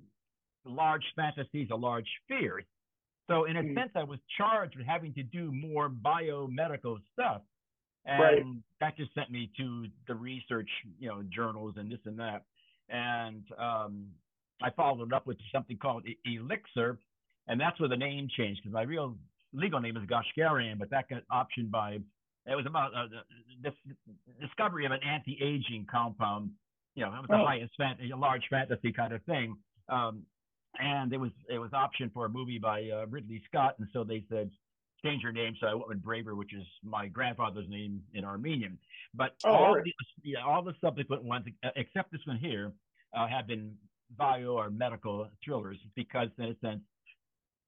large 0.65 1.03
fantasies, 1.17 1.69
a 1.73 1.77
large 1.77 2.09
fears. 2.29 2.65
So 3.29 3.45
in 3.45 3.57
a 3.57 3.63
mm-hmm. 3.63 3.79
sense, 3.79 3.91
I 3.95 4.05
was 4.05 4.19
charged 4.37 4.77
with 4.77 4.87
having 4.87 5.15
to 5.15 5.23
do 5.23 5.53
more 5.53 5.89
biomedical 5.89 6.99
stuff. 7.13 7.43
And 8.05 8.21
right. 8.21 8.45
that 8.81 8.97
just 8.97 9.15
sent 9.15 9.31
me 9.31 9.51
to 9.59 9.87
the 10.09 10.15
research, 10.15 10.69
you 10.99 11.09
know, 11.09 11.23
journals 11.33 11.75
and 11.77 11.91
this 11.91 12.01
and 12.05 12.19
that. 12.19 12.43
And 12.89 13.45
um, 13.59 14.07
I 14.61 14.71
followed 14.71 15.13
up 15.13 15.27
with 15.27 15.37
something 15.55 15.77
called 15.77 16.05
Elixir, 16.25 16.99
and 17.47 17.61
that's 17.61 17.79
where 17.79 17.89
the 17.89 17.97
name 17.97 18.29
changed 18.37 18.61
because 18.63 18.75
my 18.75 18.83
real 18.83 19.17
legal 19.53 19.81
name 19.81 19.97
is 19.97 20.03
Goshgarian, 20.05 20.79
but 20.79 20.91
that 20.91 21.09
got 21.09 21.23
optioned 21.31 21.71
by 21.71 21.99
it 22.47 22.57
was 22.57 22.67
about 22.67 22.93
uh, 22.95 23.07
the 23.63 23.73
discovery 24.41 24.85
of 24.85 24.93
an 24.93 24.99
anti-aging 25.09 25.87
compound 25.91 26.51
You 26.95 27.05
know, 27.05 27.15
it 27.15 27.21
was 27.21 27.31
oh. 27.31 27.39
the 27.39 27.45
highest 27.45 27.73
fantasy, 27.79 28.11
a 28.11 28.17
large 28.17 28.43
fantasy 28.51 28.93
kind 28.93 29.13
of 29.13 29.23
thing. 29.25 29.57
Um, 29.89 30.23
and 30.81 31.13
it 31.13 31.19
was 31.19 31.31
it 31.49 31.59
was 31.59 31.71
optioned 31.71 32.13
for 32.13 32.27
a 32.27 32.29
movie 32.29 32.59
by 32.59 32.89
uh, 32.91 33.07
Ridley 33.09 33.43
Scott, 33.49 33.77
and 33.79 33.89
so 33.93 34.05
they 34.05 34.25
said 34.31 34.51
change 35.05 35.23
your 35.23 35.33
name. 35.33 35.55
So 35.61 35.67
I 35.67 35.75
went 35.75 35.89
with 35.89 36.03
Braver, 36.03 36.35
which 36.35 36.55
is 36.55 36.65
my 36.85 37.09
grandfather's 37.09 37.69
name 37.69 38.03
in 38.15 38.25
Armenian. 38.25 38.79
But 39.15 39.35
oh, 39.45 39.51
all 39.51 39.75
right. 39.75 39.85
the 39.85 39.93
yeah, 40.23 40.45
all 40.45 40.63
the 40.63 40.75
subsequent 40.81 41.25
ones, 41.25 41.47
except 41.77 42.13
this 42.13 42.21
one 42.25 42.39
here, 42.39 42.73
uh, 43.17 43.27
have 43.27 43.47
been 43.47 43.75
bio 44.17 44.55
or 44.55 44.71
medical 44.71 45.29
thrillers 45.45 45.79
because, 45.95 46.29
in 46.39 46.45
a 46.45 46.57
sense, 46.61 46.83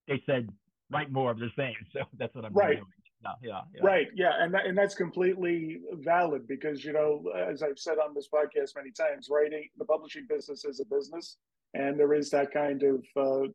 they 0.08 0.22
said 0.26 0.48
write 0.90 1.10
more 1.10 1.30
of 1.30 1.38
the 1.38 1.50
same. 1.56 1.74
So 1.92 2.00
that's 2.18 2.34
what 2.34 2.44
I'm 2.44 2.52
right. 2.52 2.76
doing. 2.76 2.86
Yeah, 3.22 3.30
yeah, 3.42 3.60
yeah, 3.74 3.80
Right. 3.82 4.08
Yeah. 4.14 4.32
And 4.38 4.52
that, 4.52 4.66
and 4.66 4.76
that's 4.76 4.94
completely 4.94 5.80
valid 5.92 6.46
because, 6.46 6.84
you 6.84 6.92
know, 6.92 7.24
as 7.34 7.62
I've 7.62 7.78
said 7.78 7.96
on 7.98 8.14
this 8.14 8.28
podcast 8.28 8.76
many 8.76 8.90
times, 8.90 9.28
writing 9.30 9.68
the 9.78 9.84
publishing 9.86 10.26
business 10.28 10.64
is 10.66 10.80
a 10.80 10.84
business 10.94 11.38
and 11.74 11.98
there 11.98 12.14
is 12.14 12.30
that 12.30 12.52
kind 12.52 12.82
of 12.82 13.04
uh, 13.16 13.48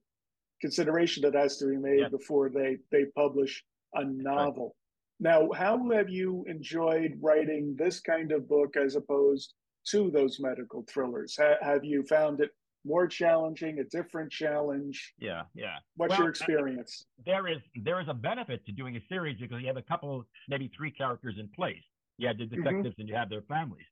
consideration 0.61 1.23
that 1.23 1.35
has 1.35 1.57
to 1.57 1.65
be 1.67 1.77
made 1.77 2.01
yeah. 2.01 2.09
before 2.09 2.49
they, 2.49 2.77
they 2.91 3.05
publish 3.15 3.63
a 3.95 4.03
novel. 4.03 4.75
Right. 5.21 5.31
Now, 5.31 5.49
how 5.51 5.89
have 5.91 6.09
you 6.09 6.45
enjoyed 6.47 7.17
writing 7.21 7.75
this 7.77 7.99
kind 7.99 8.31
of 8.31 8.47
book 8.47 8.75
as 8.77 8.95
opposed 8.95 9.53
to 9.87 10.11
those 10.11 10.39
medical 10.39 10.85
thrillers? 10.89 11.35
Ha- 11.39 11.57
have 11.61 11.83
you 11.83 12.03
found 12.03 12.39
it 12.39 12.51
more 12.85 13.07
challenging, 13.07 13.79
a 13.79 13.83
different 13.85 14.31
challenge? 14.31 15.13
Yeah, 15.17 15.43
yeah. 15.53 15.75
What's 15.97 16.11
well, 16.11 16.19
your 16.19 16.29
experience? 16.29 17.05
There 17.25 17.47
is 17.47 17.57
there 17.83 17.99
is 17.99 18.07
a 18.07 18.13
benefit 18.13 18.65
to 18.65 18.71
doing 18.71 18.95
a 18.95 19.01
series 19.09 19.37
because 19.39 19.59
you 19.61 19.67
have 19.67 19.77
a 19.77 19.81
couple, 19.81 20.25
maybe 20.47 20.71
three 20.75 20.91
characters 20.91 21.35
in 21.37 21.49
place. 21.49 21.83
You 22.17 22.27
have 22.27 22.37
the 22.37 22.45
mm-hmm. 22.45 22.63
detectives 22.63 22.93
mm-hmm. 22.93 23.01
and 23.01 23.09
you 23.09 23.15
have 23.15 23.29
their 23.29 23.41
families, 23.41 23.85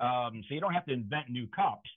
um, 0.00 0.42
so 0.48 0.54
you 0.54 0.60
don't 0.62 0.72
have 0.72 0.86
to 0.86 0.94
invent 0.94 1.28
new 1.28 1.46
cops 1.54 1.90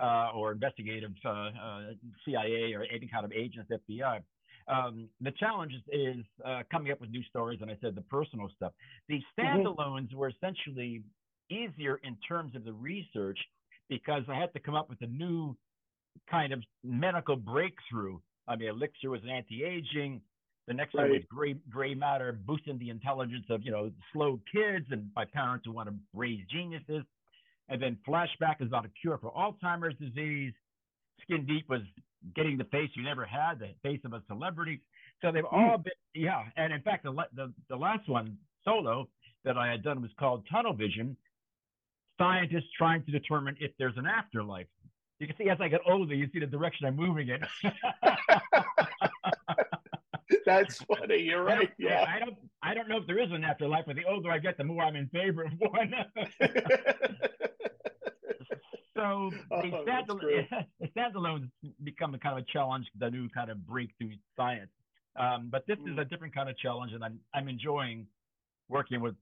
uh, 0.00 0.30
or 0.34 0.52
investigative 0.52 1.12
uh, 1.24 1.28
uh, 1.28 1.80
CIA 2.24 2.74
or 2.74 2.84
any 2.92 3.08
kind 3.08 3.24
of 3.24 3.32
agents, 3.32 3.70
FBI. 3.70 4.20
Um, 4.68 5.08
the 5.20 5.30
challenge 5.32 5.72
is, 5.92 6.24
uh, 6.44 6.62
coming 6.70 6.90
up 6.90 7.00
with 7.00 7.10
new 7.10 7.22
stories, 7.24 7.60
and 7.62 7.70
I 7.70 7.76
said 7.80 7.94
the 7.94 8.02
personal 8.02 8.50
stuff. 8.56 8.72
The 9.08 9.16
mm-hmm. 9.16 9.40
standalones 9.40 10.08
mm-hmm. 10.08 10.18
were 10.18 10.28
essentially 10.28 11.02
easier 11.50 12.00
in 12.02 12.16
terms 12.28 12.56
of 12.56 12.64
the 12.64 12.72
research 12.72 13.38
because 13.88 14.22
I 14.28 14.34
had 14.34 14.52
to 14.54 14.60
come 14.60 14.74
up 14.74 14.90
with 14.90 15.00
a 15.02 15.06
new 15.06 15.56
kind 16.28 16.52
of 16.52 16.62
medical 16.82 17.36
breakthrough. 17.36 18.18
I 18.48 18.56
mean, 18.56 18.68
Elixir 18.68 19.10
was 19.10 19.22
an 19.22 19.30
anti-aging. 19.30 20.20
The 20.66 20.74
next 20.74 20.94
right. 20.94 21.02
one 21.04 21.12
was 21.12 21.22
gray, 21.28 21.54
gray 21.70 21.94
matter, 21.94 22.36
boosting 22.44 22.78
the 22.78 22.90
intelligence 22.90 23.46
of, 23.50 23.62
you 23.62 23.70
know, 23.70 23.90
slow 24.12 24.40
kids 24.52 24.86
and 24.90 25.12
by 25.14 25.24
parents 25.24 25.64
who 25.66 25.72
want 25.72 25.88
to 25.88 25.94
raise 26.12 26.40
geniuses. 26.50 27.04
And 27.68 27.82
then 27.82 27.98
Flashback 28.06 28.60
is 28.60 28.68
about 28.68 28.84
a 28.84 28.90
cure 29.00 29.18
for 29.18 29.32
Alzheimer's 29.32 29.96
disease. 29.98 30.52
Skin 31.22 31.46
Deep 31.46 31.68
was 31.68 31.80
getting 32.34 32.56
the 32.56 32.64
face 32.64 32.90
you 32.94 33.02
never 33.02 33.24
had, 33.24 33.58
the 33.58 33.70
face 33.82 34.00
of 34.04 34.12
a 34.12 34.22
celebrity. 34.28 34.80
So 35.22 35.32
they've 35.32 35.44
mm. 35.44 35.52
all 35.52 35.78
been, 35.78 35.92
yeah. 36.14 36.44
And 36.56 36.72
in 36.72 36.82
fact, 36.82 37.04
the, 37.04 37.12
the, 37.34 37.52
the 37.68 37.76
last 37.76 38.08
one, 38.08 38.36
solo, 38.64 39.08
that 39.44 39.56
I 39.56 39.70
had 39.70 39.82
done 39.82 40.02
was 40.02 40.10
called 40.18 40.44
Tunnel 40.50 40.74
Vision. 40.74 41.16
Scientists 42.18 42.70
trying 42.76 43.04
to 43.04 43.10
determine 43.10 43.56
if 43.60 43.72
there's 43.78 43.96
an 43.96 44.06
afterlife 44.06 44.66
you 45.18 45.26
can 45.26 45.36
see 45.36 45.48
as 45.48 45.58
I 45.60 45.68
get 45.68 45.80
older, 45.86 46.14
you 46.14 46.28
see 46.32 46.40
the 46.40 46.46
direction 46.46 46.86
I'm 46.86 46.96
moving 46.96 47.28
in. 47.28 47.40
That's 50.46 50.82
funny. 50.82 51.22
You're 51.22 51.44
right. 51.44 51.70
Yeah. 51.78 52.04
I 52.08 52.18
don't. 52.18 52.36
I 52.62 52.74
don't 52.74 52.88
know 52.88 52.98
if 52.98 53.06
there 53.06 53.18
is 53.18 53.30
an 53.32 53.44
afterlife, 53.44 53.84
but 53.86 53.96
the 53.96 54.04
older 54.04 54.30
I 54.30 54.38
get, 54.38 54.58
the 54.58 54.64
more 54.64 54.82
I'm 54.82 54.96
in 54.96 55.08
favor 55.08 55.44
of 55.44 55.52
one. 55.58 55.94
so 58.96 59.30
oh, 59.50 59.62
the, 59.62 59.68
standalone, 59.86 60.48
standalones 60.96 61.48
become 61.84 62.14
a 62.14 62.18
kind 62.18 62.38
of 62.38 62.44
a 62.44 62.46
challenge, 62.52 62.86
the 62.98 63.10
new 63.10 63.28
kind 63.28 63.50
of 63.50 63.66
breakthrough 63.66 64.14
science. 64.36 64.70
Um, 65.18 65.48
but 65.50 65.66
this 65.66 65.78
mm. 65.78 65.92
is 65.92 65.98
a 65.98 66.04
different 66.04 66.34
kind 66.34 66.48
of 66.48 66.58
challenge, 66.58 66.92
and 66.92 67.04
I'm 67.04 67.20
I'm 67.34 67.48
enjoying 67.48 68.06
working 68.68 69.00
with 69.00 69.14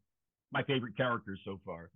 my 0.53 0.63
favorite 0.63 0.97
characters 0.97 1.41
so 1.45 1.61
far 1.65 1.91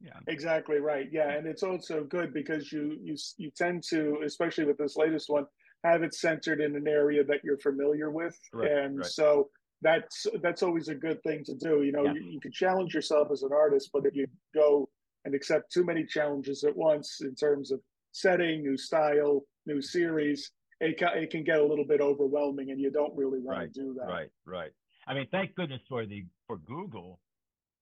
yeah 0.00 0.18
exactly 0.26 0.78
right 0.78 1.08
yeah 1.12 1.30
and 1.30 1.46
it's 1.46 1.62
also 1.62 2.04
good 2.04 2.34
because 2.34 2.72
you 2.72 2.98
you 3.02 3.16
you 3.36 3.50
tend 3.50 3.82
to 3.82 4.20
especially 4.24 4.64
with 4.64 4.76
this 4.76 4.96
latest 4.96 5.30
one 5.30 5.46
have 5.84 6.02
it 6.02 6.14
centered 6.14 6.60
in 6.60 6.74
an 6.74 6.88
area 6.88 7.22
that 7.24 7.40
you're 7.44 7.58
familiar 7.58 8.10
with 8.10 8.38
right, 8.52 8.70
and 8.70 8.98
right. 8.98 9.06
so 9.06 9.48
that's 9.82 10.26
that's 10.42 10.62
always 10.62 10.88
a 10.88 10.94
good 10.94 11.22
thing 11.22 11.44
to 11.44 11.54
do 11.54 11.82
you 11.82 11.92
know 11.92 12.04
yeah. 12.04 12.12
you, 12.14 12.22
you 12.22 12.40
can 12.40 12.52
challenge 12.52 12.94
yourself 12.94 13.28
as 13.30 13.42
an 13.42 13.50
artist 13.52 13.90
but 13.92 14.06
if 14.06 14.14
you 14.14 14.26
go 14.54 14.88
and 15.24 15.34
accept 15.34 15.72
too 15.72 15.84
many 15.84 16.04
challenges 16.04 16.64
at 16.64 16.74
once 16.74 17.20
in 17.20 17.34
terms 17.34 17.70
of 17.70 17.80
setting 18.12 18.62
new 18.62 18.76
style 18.76 19.42
new 19.66 19.80
series 19.80 20.50
it, 20.80 20.96
it 21.00 21.30
can 21.30 21.44
get 21.44 21.58
a 21.58 21.64
little 21.64 21.86
bit 21.86 22.00
overwhelming 22.00 22.70
and 22.70 22.80
you 22.80 22.90
don't 22.90 23.14
really 23.16 23.38
want 23.38 23.58
right, 23.58 23.74
to 23.74 23.80
do 23.80 23.96
that 23.98 24.06
right 24.06 24.30
right 24.46 24.70
i 25.06 25.14
mean 25.14 25.26
thank 25.30 25.54
goodness 25.54 25.80
for 25.88 26.06
the 26.06 26.24
for 26.46 26.56
google 26.58 27.20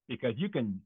because 0.07 0.33
you 0.35 0.49
can 0.49 0.79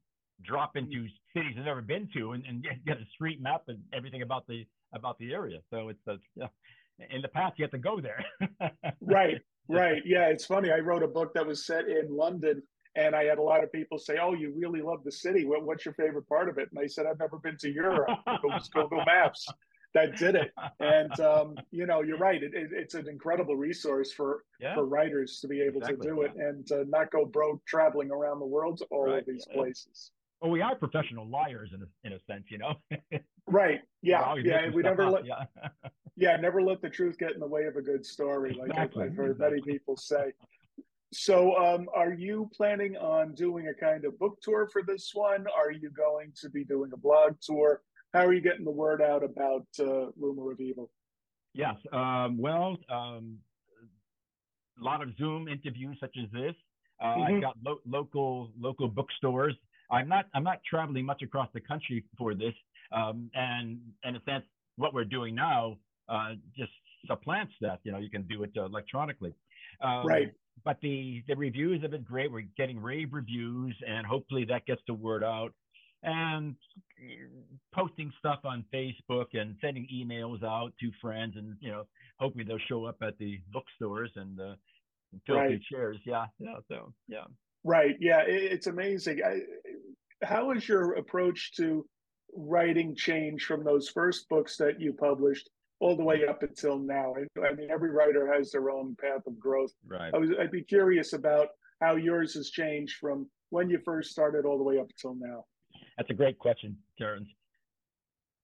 drop 0.44 0.76
mm. 0.76 0.82
into 0.82 1.08
cities 1.36 1.56
I've 1.58 1.66
never 1.66 1.82
been 1.82 2.08
to 2.16 2.34
and, 2.34 2.46
and 2.46 2.66
get 2.86 2.98
a 2.98 3.06
street 3.14 3.42
map 3.42 3.64
and 3.68 3.80
everything 3.94 4.22
about 4.22 4.48
the 4.48 4.66
about 4.94 5.18
the 5.20 5.34
area. 5.34 5.60
So 5.70 5.90
it's 5.90 6.08
a, 6.08 6.18
yeah, 6.36 6.48
in 7.10 7.22
the 7.22 7.28
past 7.28 7.58
you 7.58 7.64
have 7.64 7.72
to 7.72 7.78
go 7.78 8.00
there. 8.00 8.24
right, 9.02 9.42
right. 9.68 10.02
Yeah, 10.06 10.28
it's 10.28 10.46
funny. 10.46 10.72
I 10.72 10.80
wrote 10.80 11.04
a 11.04 11.08
book 11.08 11.34
that 11.34 11.46
was 11.46 11.66
set 11.66 11.88
in 11.88 12.08
London, 12.10 12.62
and 12.96 13.16
I 13.16 13.26
had 13.26 13.38
a 13.38 13.42
lot 13.42 13.64
of 13.64 13.72
people 13.72 13.98
say, 13.98 14.18
"Oh, 14.22 14.34
you 14.34 14.54
really 14.56 14.82
love 14.82 15.04
the 15.04 15.12
city. 15.12 15.46
What, 15.46 15.64
what's 15.64 15.86
your 15.86 15.94
favorite 15.94 16.28
part 16.28 16.50
of 16.50 16.58
it?" 16.58 16.70
And 16.72 16.80
I 16.80 16.88
said, 16.88 17.06
"I've 17.06 17.20
never 17.20 17.38
been 17.38 17.58
to 17.58 17.72
Europe. 17.72 18.10
Go 18.42 18.50
Google 18.74 19.04
Maps." 19.06 19.48
That 19.94 20.18
did 20.18 20.36
it, 20.36 20.52
and 20.80 21.18
um, 21.22 21.56
you 21.72 21.88
know, 21.88 22.02
you're 22.02 22.18
right. 22.18 22.44
It, 22.44 22.54
it, 22.54 22.70
it's 22.72 22.94
an 22.94 23.08
incredible 23.08 23.56
resource 23.56 24.12
for 24.12 24.44
yeah. 24.60 24.76
for 24.76 24.86
writers 24.86 25.40
to 25.42 25.48
be 25.48 25.62
able 25.62 25.80
exactly. 25.80 26.08
to 26.08 26.14
do 26.14 26.22
it 26.22 26.36
and 26.36 26.72
uh, 26.72 26.84
not 26.88 27.10
go 27.10 27.26
broke 27.26 27.66
traveling 27.66 28.12
around 28.12 28.40
the 28.40 28.46
world 28.46 28.78
to 28.80 28.86
all 28.92 29.06
right. 29.06 29.20
of 29.20 29.26
these 29.26 29.46
places 29.52 30.12
well, 30.42 30.52
we 30.52 30.62
are 30.62 30.76
professional 30.76 31.28
liars 31.28 31.72
in 31.74 31.82
a, 31.82 31.86
in 32.08 32.14
a 32.14 32.20
sense, 32.32 32.46
you 32.50 32.58
know. 32.58 32.76
right. 33.48 33.82
Yeah. 34.02 34.36
Yeah. 34.36 34.70
We 34.70 34.84
never 34.84 35.10
let. 35.10 35.26
Yeah. 35.26 35.46
yeah. 36.16 36.36
Never 36.38 36.62
let 36.62 36.82
the 36.82 36.90
truth 36.90 37.18
get 37.18 37.32
in 37.32 37.40
the 37.40 37.48
way 37.48 37.66
of 37.66 37.76
a 37.76 37.82
good 37.82 38.06
story, 38.06 38.54
like 38.54 38.70
exactly. 38.70 39.06
I've 39.06 39.16
heard 39.16 39.32
exactly. 39.32 39.62
many 39.66 39.74
people 39.74 39.98
say. 39.98 40.34
So, 41.14 41.56
um, 41.56 41.88
are 41.96 42.14
you 42.14 42.50
planning 42.54 42.98
on 42.98 43.34
doing 43.34 43.70
a 43.70 43.74
kind 43.74 44.04
of 44.06 44.20
book 44.20 44.38
tour 44.42 44.68
for 44.72 44.84
this 44.84 45.12
one? 45.14 45.46
Are 45.56 45.72
you 45.72 45.90
going 45.90 46.34
to 46.42 46.50
be 46.50 46.66
doing 46.66 46.92
a 46.94 46.98
blog 46.98 47.38
tour? 47.42 47.82
How 48.14 48.26
are 48.26 48.34
you 48.34 48.42
getting 48.42 48.66
the 48.66 48.72
word 48.72 49.02
out 49.02 49.24
about 49.24 49.66
uh, 49.80 50.08
Rumor 50.20 50.52
of 50.52 50.60
Evil? 50.60 50.92
Yes. 51.54 51.76
Um, 51.94 52.38
well, 52.38 52.78
um, 52.90 53.38
a 54.80 54.84
lot 54.84 55.02
of 55.02 55.10
Zoom 55.18 55.48
interviews 55.48 55.98
such 56.00 56.16
as 56.22 56.30
this. 56.32 56.56
Uh, 57.02 57.06
mm-hmm. 57.06 57.36
I've 57.36 57.42
got 57.42 57.58
lo- 57.64 57.82
local 57.86 58.52
local 58.60 58.88
bookstores 58.88 59.56
I'm 59.92 60.08
not 60.08 60.26
I'm 60.34 60.44
not 60.44 60.60
traveling 60.70 61.06
much 61.06 61.22
across 61.22 61.50
the 61.54 61.62
country 61.62 62.04
for 62.18 62.34
this, 62.34 62.54
um, 62.92 63.30
and 63.34 63.80
in 64.04 64.16
a 64.16 64.22
sense, 64.24 64.44
what 64.76 64.94
we're 64.94 65.06
doing 65.06 65.36
now 65.36 65.78
uh, 66.10 66.34
just 66.58 66.72
supplants 67.08 67.54
that. 67.62 67.80
You 67.84 67.92
know, 67.92 68.00
you 68.00 68.10
can 68.10 68.24
do 68.24 68.44
it 68.44 68.52
uh, 68.58 68.66
electronically. 68.66 69.34
Um, 69.82 70.06
right. 70.06 70.32
But 70.66 70.78
the 70.82 71.24
the 71.28 71.36
reviews 71.36 71.82
have 71.82 71.92
been 71.92 72.04
great. 72.04 72.32
We're 72.32 72.48
getting 72.58 72.80
rave 72.82 73.10
reviews, 73.12 73.76
and 73.88 74.06
hopefully 74.06 74.46
that 74.46 74.66
gets 74.66 74.82
the 74.88 74.94
word 74.94 75.24
out. 75.24 75.54
And 76.04 76.56
posting 77.74 78.12
stuff 78.20 78.40
on 78.44 78.64
Facebook 78.74 79.28
and 79.34 79.56
sending 79.62 79.88
emails 79.94 80.44
out 80.44 80.74
to 80.80 80.92
friends, 81.02 81.36
and 81.38 81.56
you 81.60 81.72
know, 81.72 81.84
hopefully 82.20 82.44
they'll 82.48 82.60
show 82.68 82.86
up 82.86 82.98
at 83.02 83.18
the 83.18 83.40
bookstores 83.52 84.12
and 84.16 84.40
uh, 84.40 84.56
fill 85.26 85.38
right. 85.38 85.60
chairs. 85.72 85.98
Yeah, 86.06 86.26
yeah. 86.40 86.56
So 86.68 86.94
yeah. 87.08 87.26
Right. 87.64 87.98
Yeah. 88.00 88.22
It's 88.26 88.68
amazing. 88.68 89.22
I, 89.26 89.42
how 90.24 90.52
has 90.54 90.68
your 90.68 90.94
approach 90.94 91.54
to 91.58 91.86
writing 92.36 92.96
changed 92.96 93.46
from 93.46 93.64
those 93.64 93.90
first 93.90 94.28
books 94.30 94.58
that 94.58 94.80
you 94.80 94.94
published 94.94 95.50
all 95.80 95.96
the 95.96 96.04
way 96.04 96.26
up 96.28 96.44
until 96.44 96.80
now? 96.80 97.14
I 97.44 97.54
mean, 97.54 97.70
every 97.72 97.92
writer 97.92 98.32
has 98.34 98.52
their 98.52 98.70
own 98.70 98.96
path 99.00 99.22
of 99.28 99.40
growth. 99.40 99.72
Right. 99.86 100.14
I 100.14 100.18
was, 100.18 100.32
I'd 100.40 100.52
be 100.52 100.64
curious 100.64 101.14
about 101.14 101.50
how 101.82 101.96
yours 101.96 102.34
has 102.34 102.50
changed 102.50 102.96
from 103.00 103.30
when 103.50 103.70
you 103.70 103.80
first 103.86 104.12
started 104.12 104.46
all 104.46 104.58
the 104.58 104.64
way 104.64 104.80
up 104.80 104.88
until 104.90 105.16
now. 105.16 105.46
That's 105.98 106.10
a 106.10 106.16
great 106.16 106.40
question, 106.40 106.78
Terrence. 106.98 107.30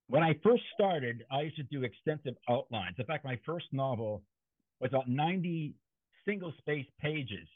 When 0.08 0.24
I 0.24 0.36
first 0.44 0.64
started, 0.74 1.24
I 1.32 1.42
used 1.42 1.56
to 1.56 1.64
do 1.64 1.84
extensive 1.84 2.36
outlines. 2.50 2.96
In 3.00 3.06
fact, 3.06 3.26
my 3.26 3.40
first 3.46 3.66
novel 3.72 4.22
was 4.80 4.92
about 4.92 5.10
90 5.10 5.74
single 6.26 6.54
space 6.60 6.86
pages. 7.02 7.48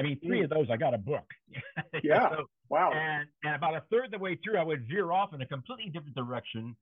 I 0.00 0.02
mean, 0.02 0.18
three 0.24 0.40
mm. 0.40 0.44
of 0.44 0.50
those 0.50 0.66
I 0.72 0.76
got 0.78 0.94
a 0.94 0.98
book. 0.98 1.26
Yeah. 2.02 2.30
so, 2.30 2.44
wow. 2.70 2.90
And, 2.94 3.28
and 3.44 3.54
about 3.54 3.74
a 3.74 3.82
third 3.90 4.06
of 4.06 4.10
the 4.12 4.18
way 4.18 4.38
through, 4.42 4.56
I 4.56 4.62
would 4.62 4.88
veer 4.88 5.12
off 5.12 5.34
in 5.34 5.42
a 5.42 5.46
completely 5.46 5.90
different 5.90 6.16
direction 6.16 6.74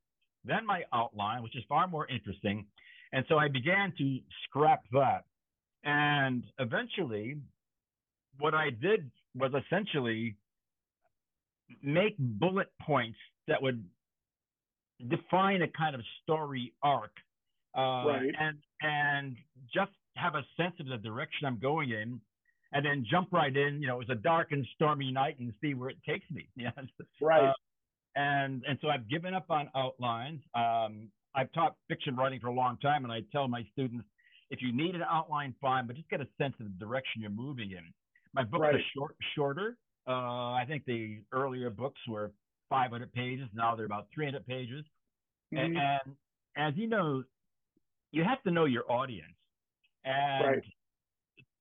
than 0.44 0.64
my 0.64 0.82
outline, 0.92 1.42
which 1.42 1.56
is 1.56 1.64
far 1.68 1.88
more 1.88 2.06
interesting. 2.06 2.66
And 3.12 3.24
so 3.28 3.36
I 3.36 3.48
began 3.48 3.92
to 3.98 4.18
scrap 4.44 4.82
that. 4.92 5.24
And 5.82 6.44
eventually, 6.60 7.38
what 8.38 8.54
I 8.54 8.70
did 8.70 9.10
was 9.34 9.50
essentially 9.66 10.36
make 11.82 12.14
bullet 12.18 12.68
points 12.80 13.18
that 13.48 13.60
would 13.60 13.84
define 15.08 15.62
a 15.62 15.68
kind 15.68 15.96
of 15.96 16.02
story 16.22 16.72
arc, 16.82 17.12
uh, 17.76 18.04
Right. 18.06 18.34
and 18.38 18.58
and 18.82 19.36
just 19.74 19.92
have 20.16 20.34
a 20.34 20.44
sense 20.56 20.74
of 20.78 20.86
the 20.86 20.98
direction 20.98 21.46
I'm 21.46 21.58
going 21.58 21.90
in, 21.90 22.20
and 22.72 22.84
then 22.84 23.04
jump 23.10 23.32
right 23.32 23.54
in. 23.56 23.80
You 23.80 23.88
know, 23.88 23.96
it 23.96 24.08
was 24.08 24.10
a 24.10 24.20
dark 24.20 24.52
and 24.52 24.66
stormy 24.74 25.10
night, 25.10 25.38
and 25.38 25.52
see 25.60 25.74
where 25.74 25.90
it 25.90 26.02
takes 26.04 26.30
me. 26.30 26.48
Yes. 26.56 26.74
Right. 27.20 27.48
Uh, 27.48 27.52
and 28.16 28.64
and 28.66 28.78
so 28.80 28.88
I've 28.88 29.08
given 29.08 29.34
up 29.34 29.50
on 29.50 29.70
outlines. 29.74 30.42
Um, 30.54 31.10
I've 31.34 31.52
taught 31.52 31.76
fiction 31.88 32.16
writing 32.16 32.40
for 32.40 32.48
a 32.48 32.52
long 32.54 32.78
time, 32.78 33.04
and 33.04 33.12
I 33.12 33.20
tell 33.32 33.46
my 33.48 33.62
students, 33.72 34.08
if 34.50 34.60
you 34.62 34.72
need 34.72 34.94
an 34.94 35.02
outline, 35.02 35.54
fine, 35.60 35.86
but 35.86 35.94
just 35.96 36.08
get 36.08 36.20
a 36.20 36.28
sense 36.38 36.54
of 36.58 36.66
the 36.66 36.84
direction 36.84 37.20
you're 37.20 37.30
moving 37.30 37.72
in. 37.72 37.92
My 38.32 38.42
books 38.44 38.62
Right. 38.62 38.74
are 38.74 38.82
short, 38.94 39.16
shorter. 39.34 39.76
Uh, 40.06 40.52
I 40.52 40.64
think 40.66 40.84
the 40.86 41.22
earlier 41.32 41.68
books 41.70 42.00
were 42.08 42.32
500 42.70 43.12
pages. 43.12 43.48
Now 43.52 43.76
they're 43.76 43.84
about 43.86 44.08
300 44.12 44.46
pages. 44.46 44.84
And, 45.52 45.76
Mhm. 45.76 46.00
and 46.06 46.16
as 46.56 46.74
you 46.76 46.86
know, 46.86 47.24
you 48.10 48.24
have 48.24 48.42
to 48.44 48.50
know 48.50 48.64
your 48.64 48.90
audience. 48.90 49.36
And 50.04 50.46
Right. 50.46 50.64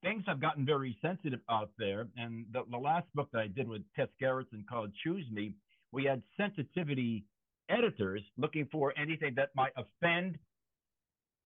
Things 0.07 0.23
have 0.25 0.39
gotten 0.39 0.65
very 0.65 0.97
sensitive 1.01 1.41
out 1.49 1.71
there. 1.77 2.07
And 2.15 2.45
the, 2.53 2.63
the 2.71 2.77
last 2.77 3.07
book 3.13 3.29
that 3.33 3.39
I 3.39 3.47
did 3.47 3.67
with 3.67 3.81
Tess 3.93 4.07
Gerritsen 4.21 4.65
called 4.69 4.91
Choose 5.03 5.25
Me, 5.31 5.53
we 5.91 6.05
had 6.05 6.23
sensitivity 6.37 7.25
editors 7.69 8.21
looking 8.37 8.67
for 8.71 8.93
anything 8.97 9.35
that 9.35 9.49
might 9.53 9.73
offend 9.75 10.39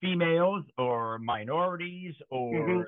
females 0.00 0.64
or 0.78 1.18
minorities 1.18 2.14
or 2.30 2.52
Mhm. 2.52 2.84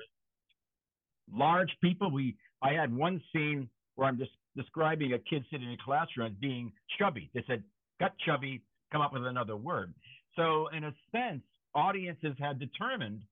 large 1.31 1.77
people. 1.81 2.09
We 2.09 2.37
I 2.61 2.71
had 2.73 2.93
one 2.95 3.21
scene 3.33 3.69
where 3.95 4.07
I'm 4.07 4.17
just 4.17 4.31
describing 4.55 5.13
a 5.13 5.19
kid 5.19 5.45
sitting 5.51 5.67
in 5.67 5.73
a 5.73 5.77
classroom 5.83 6.31
as 6.31 6.37
being 6.39 6.71
chubby. 6.97 7.29
They 7.33 7.43
said, 7.47 7.63
got 7.99 8.17
chubby, 8.19 8.63
come 8.91 9.01
up 9.01 9.13
with 9.13 9.25
another 9.25 9.57
word. 9.57 9.93
So 10.35 10.67
in 10.69 10.85
a 10.85 10.95
sense, 11.11 11.43
audiences 11.73 12.35
had 12.39 12.59
determined 12.59 13.23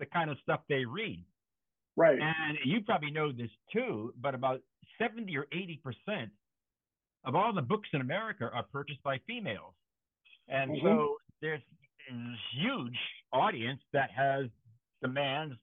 the 0.00 0.06
kind 0.06 0.30
of 0.30 0.38
stuff 0.40 0.62
they 0.68 0.84
read. 0.84 1.24
Right. 2.00 2.18
And 2.18 2.56
you 2.64 2.80
probably 2.80 3.10
know 3.10 3.30
this 3.30 3.50
too, 3.70 4.14
but 4.22 4.34
about 4.34 4.62
70 4.98 5.36
or 5.36 5.44
80% 5.52 6.30
of 7.24 7.34
all 7.34 7.52
the 7.52 7.60
books 7.60 7.90
in 7.92 8.00
America 8.00 8.48
are 8.54 8.62
purchased 8.62 9.02
by 9.02 9.18
females. 9.26 9.74
And 10.48 10.70
Mhm. 10.70 10.82
so 10.82 11.20
there's 11.42 11.62
a 12.08 12.36
huge 12.52 12.98
audience 13.32 13.82
that 13.92 14.10
has 14.12 14.50
demands 15.02 15.56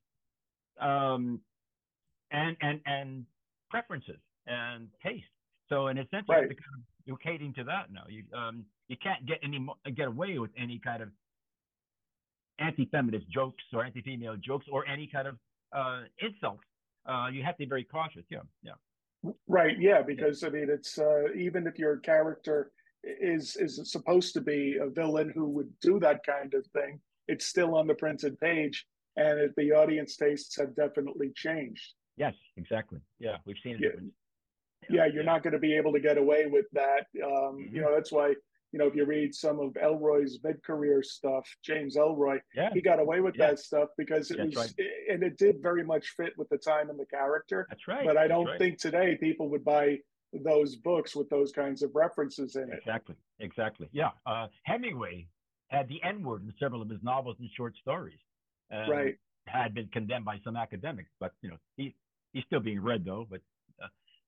um, 0.79 1.43
and, 2.29 2.55
and, 2.61 2.79
and 2.85 3.25
preferences 3.71 4.21
and 4.45 4.91
taste. 5.01 5.25
So 5.69 5.87
in 5.87 5.97
a 5.97 6.07
sense, 6.09 6.29
Right. 6.29 6.47
to 6.47 6.53
kind 6.53 6.75
of, 6.75 6.83
you're 7.05 7.17
catering 7.17 7.55
to 7.55 7.63
that 7.63 7.89
now. 7.91 8.05
You, 8.07 8.31
um, 8.31 8.63
you 8.89 8.97
can't 8.97 9.25
get 9.25 9.39
any 9.41 9.67
get 9.95 10.07
away 10.07 10.37
with 10.37 10.51
any 10.55 10.77
kind 10.77 11.01
of 11.01 11.11
anti-feminist 12.59 13.27
jokes 13.29 13.63
or 13.73 13.83
anti-female 13.83 14.37
jokes 14.37 14.67
or 14.71 14.85
any 14.85 15.07
kind 15.07 15.27
of 15.27 15.39
uh, 15.73 16.01
insults. 16.19 16.63
Uh, 17.05 17.27
you 17.31 17.43
have 17.43 17.55
to 17.55 17.59
be 17.59 17.69
very 17.69 17.83
cautious. 17.83 18.25
Yeah, 18.29 18.39
yeah. 18.63 18.73
Right. 19.47 19.77
Yeah. 19.79 20.01
Because 20.01 20.43
I 20.43 20.49
mean, 20.49 20.69
it's 20.69 20.97
uh, 20.99 21.31
even 21.35 21.67
if 21.67 21.79
your 21.79 21.97
character 21.97 22.71
is 23.03 23.55
is 23.55 23.79
supposed 23.91 24.33
to 24.33 24.41
be 24.41 24.77
a 24.81 24.89
villain 24.89 25.31
who 25.33 25.47
would 25.49 25.71
do 25.81 25.99
that 25.99 26.25
kind 26.25 26.53
of 26.53 26.65
thing, 26.67 26.99
it's 27.27 27.45
still 27.45 27.75
on 27.75 27.87
the 27.87 27.95
printed 27.95 28.39
page, 28.39 28.85
and 29.15 29.39
it, 29.39 29.51
the 29.57 29.71
audience 29.71 30.17
tastes 30.17 30.57
have 30.57 30.75
definitely 30.75 31.31
changed. 31.35 31.93
Yes, 32.17 32.33
exactly. 32.57 32.99
Yeah, 33.19 33.37
we've 33.45 33.57
seen 33.63 33.75
it. 33.75 33.81
Yeah. 33.83 34.09
Yeah, 34.89 35.05
you're 35.05 35.23
not 35.23 35.43
going 35.43 35.53
to 35.53 35.59
be 35.59 35.75
able 35.75 35.91
to 35.93 35.99
get 35.99 36.17
away 36.17 36.45
with 36.45 36.65
that. 36.73 37.07
Um, 37.23 37.57
Mhm. 37.57 37.73
You 37.73 37.81
know, 37.81 37.93
that's 37.93 38.11
why 38.11 38.35
you 38.71 38.79
know 38.79 38.85
if 38.87 38.95
you 38.95 39.05
read 39.05 39.33
some 39.33 39.59
of 39.59 39.73
Ellroy's 39.73 40.39
mid-career 40.43 41.01
stuff, 41.03 41.47
James 41.63 41.95
Ellroy, 41.95 42.39
Yeah, 42.55 42.69
he 42.73 42.81
got 42.81 42.99
away 42.99 43.21
with 43.21 43.35
Yeah. 43.35 43.47
that 43.47 43.59
stuff 43.59 43.89
because 43.97 44.31
it 44.31 44.37
That's 44.37 44.55
was, 44.55 44.73
and 45.09 45.23
it 45.23 45.37
did 45.37 45.61
very 45.61 45.83
much 45.83 46.09
fit 46.17 46.33
with 46.37 46.49
the 46.49 46.57
time 46.57 46.89
and 46.89 46.99
the 46.99 47.05
character. 47.05 47.65
that's 47.69 47.87
right. 47.87 48.05
but 48.05 48.17
I 48.17 48.27
don't 48.27 48.45
right. 48.47 48.59
think 48.59 48.77
today 48.77 49.17
people 49.19 49.49
would 49.49 49.63
buy 49.63 49.97
those 50.33 50.75
books 50.75 51.15
with 51.15 51.29
those 51.29 51.51
kinds 51.51 51.81
of 51.81 51.91
references 51.95 52.55
in 52.55 52.63
it. 52.71 52.79
Exactly, 52.79 53.15
exactly. 53.39 53.87
Yeah, 53.93 54.11
uh, 54.25 54.47
Hemingway 54.63 55.27
had 55.69 55.87
the 55.87 56.01
N 56.03 56.21
word 56.23 56.43
in 56.43 56.53
several 56.59 56.81
of 56.81 56.89
his 56.89 57.01
novels 57.03 57.37
and 57.39 57.49
short 57.55 57.75
stories. 57.77 58.19
and 58.69 58.89
Right. 58.89 59.15
Had 59.47 59.73
been 59.73 59.87
condemned 59.87 60.25
by 60.25 60.39
some 60.43 60.57
academics, 60.57 61.09
but 61.21 61.31
you 61.41 61.49
know 61.49 61.57
he 61.77 61.95
he's 62.33 62.43
still 62.43 62.59
being 62.59 62.81
read 62.81 63.05
though, 63.05 63.25
but 63.29 63.39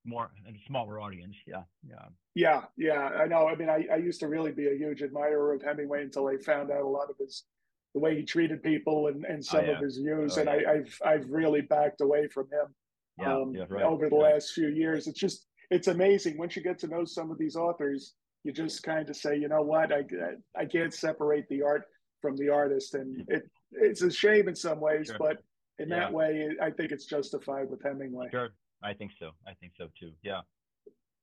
more 0.05 0.31
a 0.47 0.51
smaller 0.67 0.99
audience. 0.99 1.35
Yeah, 1.45 1.63
yeah. 1.87 2.05
Yeah, 2.35 2.61
yeah, 2.77 3.09
I 3.21 3.25
know. 3.27 3.47
I 3.47 3.55
mean, 3.55 3.69
I, 3.69 3.85
I 3.91 3.97
used 3.97 4.19
to 4.21 4.27
really 4.27 4.51
be 4.51 4.67
a 4.67 4.75
huge 4.77 5.01
admirer 5.03 5.53
of 5.53 5.61
Hemingway 5.61 6.03
until 6.03 6.27
I 6.27 6.37
found 6.37 6.71
out 6.71 6.81
a 6.81 6.87
lot 6.87 7.09
of 7.09 7.17
his 7.19 7.43
the 7.95 7.99
way 7.99 8.15
he 8.15 8.23
treated 8.23 8.61
people 8.61 9.07
and, 9.07 9.25
and 9.25 9.43
some 9.43 9.65
yeah. 9.65 9.71
of 9.71 9.81
his 9.83 9.97
views, 9.97 10.37
Oh, 10.37 10.41
and 10.41 10.49
yeah. 10.61 10.69
I, 10.69 10.73
I've 10.73 11.01
I've 11.05 11.29
really 11.29 11.61
backed 11.61 12.01
away 12.01 12.27
from 12.27 12.45
him 12.45 12.67
Yeah, 13.19 13.35
um, 13.35 13.53
right. 13.67 13.83
over 13.83 14.09
the 14.09 14.15
last 14.15 14.53
few 14.53 14.69
years. 14.69 15.07
It's 15.07 15.19
just 15.19 15.47
it's 15.71 15.87
amazing 15.87 16.37
once 16.37 16.55
you 16.55 16.61
get 16.63 16.79
to 16.79 16.87
know 16.87 17.03
some 17.05 17.31
of 17.31 17.37
these 17.37 17.55
authors. 17.55 18.13
You 18.43 18.53
just 18.53 18.83
kind 18.83 19.09
of 19.09 19.15
say, 19.17 19.37
you 19.37 19.49
know 19.49 19.61
what, 19.63 19.91
I 19.91 20.03
I 20.55 20.65
can't 20.65 20.93
separate 20.93 21.49
the 21.49 21.61
art 21.63 21.83
from 22.21 22.37
the 22.37 22.49
artist, 22.49 22.93
and 22.95 23.23
it 23.27 23.43
it's 23.71 24.01
a 24.01 24.11
shame 24.11 24.47
in 24.47 24.55
some 24.55 24.79
ways, 24.79 25.07
Sure. 25.07 25.17
but 25.19 25.37
in 25.79 25.89
that 25.89 26.11
way, 26.13 26.49
I 26.61 26.71
think 26.71 26.91
it's 26.91 27.05
justified 27.05 27.69
with 27.69 27.81
Hemingway. 27.83 28.27
Sure, 28.31 28.49
I 28.83 28.93
think 28.93 29.11
so. 29.19 29.31
I 29.47 29.53
think 29.55 29.73
so 29.77 29.87
too. 29.99 30.11
Yeah. 30.23 30.41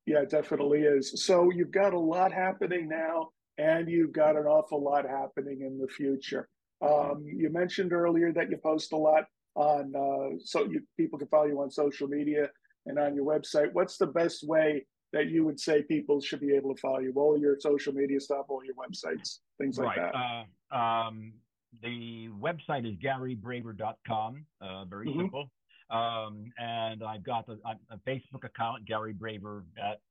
Yeah, 0.05 0.21
it 0.21 0.29
definitely 0.29 0.83
is. 0.83 1.25
So 1.25 1.51
you've 1.51 1.71
got 1.71 1.93
a 1.93 1.99
lot 1.99 2.31
happening 2.31 2.87
now, 2.87 3.29
and 3.57 3.89
you've 3.89 4.13
got 4.13 4.37
an 4.37 4.45
awful 4.45 4.81
lot 4.81 5.05
happening 5.05 5.61
in 5.61 5.77
the 5.77 5.87
future. 5.87 6.47
Um, 6.81 7.25
you 7.25 7.49
mentioned 7.51 7.91
earlier 7.91 8.31
that 8.31 8.49
you 8.49 8.57
post 8.57 8.93
a 8.93 8.97
lot 8.97 9.25
on, 9.55 9.93
uh, 9.95 10.37
so 10.39 10.65
you, 10.65 10.81
people 10.95 11.19
can 11.19 11.27
follow 11.27 11.47
you 11.47 11.59
on 11.61 11.69
social 11.71 12.07
media 12.07 12.49
and 12.85 12.97
on 12.97 13.15
your 13.15 13.25
website. 13.25 13.73
What's 13.73 13.97
the 13.97 14.07
best 14.07 14.47
way 14.47 14.85
that 15.11 15.29
you 15.29 15.43
would 15.43 15.59
say 15.59 15.81
people 15.83 16.21
should 16.21 16.39
be 16.39 16.55
able 16.55 16.73
to 16.73 16.79
follow 16.79 16.99
you? 16.99 17.11
All 17.15 17.37
your 17.37 17.59
social 17.59 17.93
media 17.93 18.19
stuff, 18.21 18.45
all 18.47 18.63
your 18.63 18.75
websites, 18.75 19.39
things 19.59 19.77
like 19.77 19.97
right. 19.97 20.11
that. 20.13 20.75
Uh, 20.75 21.07
um, 21.07 21.33
the 21.81 22.29
website 22.39 22.89
is 22.89 22.95
garybraver.com. 22.97 24.45
Uh, 24.61 24.85
very 24.85 25.07
Mhm. 25.07 25.17
simple. 25.17 25.51
Um, 25.89 26.51
and 26.57 27.03
I've 27.03 27.23
got 27.23 27.47
a, 27.49 27.53
a 27.93 27.97
Facebook 28.07 28.43
account, 28.43 28.85
Gary 28.85 29.13
Braver 29.13 29.63
at 29.81 30.01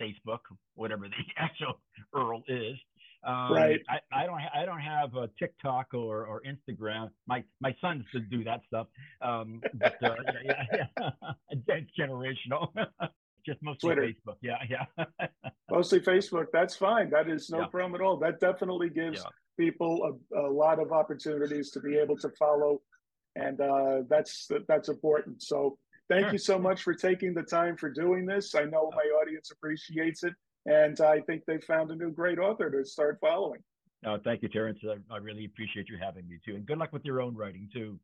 Facebook, 0.00 0.40
whatever 0.74 1.06
the 1.08 1.14
actual 1.38 1.80
URL 2.14 2.42
is. 2.48 2.76
Um, 3.24 3.52
Right. 3.52 3.80
I, 3.88 4.00
I 4.22 4.26
don't. 4.26 4.40
Ha- 4.40 4.50
I 4.60 4.64
don't 4.66 4.80
have 4.80 5.14
a 5.14 5.28
TikTok 5.38 5.94
or, 5.94 6.26
or 6.26 6.42
Instagram. 6.42 7.10
My 7.28 7.44
my 7.60 7.72
sons 7.80 8.04
to 8.12 8.18
do 8.18 8.42
that 8.42 8.62
stuff. 8.66 8.88
Um, 9.20 9.60
but 9.74 9.94
uh, 10.02 10.16
yeah, 10.44 10.52
yeah, 10.72 10.84
yeah. 11.30 11.58
that's 11.68 11.86
generational. 11.96 12.68
Just 13.46 13.60
mostly 13.62 13.94
Twitter. 13.94 14.02
Facebook. 14.08 14.36
Yeah, 14.40 14.58
yeah. 14.68 15.06
Mostly 15.70 16.00
Facebook. 16.00 16.46
That's 16.52 16.74
fine. 16.76 17.10
That 17.10 17.28
is 17.28 17.48
no 17.50 17.60
Yeah. 17.60 17.66
problem 17.66 17.94
at 17.94 18.00
all. 18.04 18.16
That 18.16 18.40
definitely 18.40 18.88
gives 18.88 19.24
people 19.58 20.18
a, 20.34 20.40
a 20.40 20.50
lot 20.50 20.78
of 20.80 20.90
opportunities 20.92 21.70
to 21.72 21.80
be 21.80 21.96
able 21.98 22.16
to 22.18 22.28
follow, 22.38 22.80
and 23.36 23.60
uh, 23.60 24.02
that's 24.08 24.48
that's 24.68 24.88
important. 24.88 25.42
So 25.42 25.78
thank 26.08 26.24
Sure. 26.24 26.32
you 26.32 26.38
so 26.38 26.58
much 26.58 26.82
for 26.82 26.94
taking 26.94 27.34
the 27.34 27.42
time 27.42 27.76
for 27.76 27.90
doing 27.90 28.26
this. 28.26 28.54
I 28.54 28.64
know 28.64 28.90
my 28.94 29.08
audience 29.20 29.50
appreciates 29.50 30.24
it, 30.24 30.34
and 30.66 31.00
I 31.00 31.20
think 31.20 31.44
they 31.46 31.58
found 31.58 31.90
a 31.90 31.96
new 31.96 32.10
great 32.10 32.38
author 32.38 32.70
to 32.70 32.84
start 32.84 33.18
following. 33.20 33.60
No, 34.02 34.18
thank 34.24 34.42
you, 34.42 34.48
Terrence. 34.48 34.80
I, 34.84 35.14
I 35.14 35.18
really 35.18 35.44
appreciate 35.44 35.88
you 35.88 35.96
having 36.00 36.28
me 36.28 36.38
too, 36.44 36.56
and 36.56 36.66
good 36.66 36.78
luck 36.78 36.92
with 36.92 37.04
your 37.04 37.20
own 37.20 37.34
writing 37.36 37.68
too. 37.72 37.98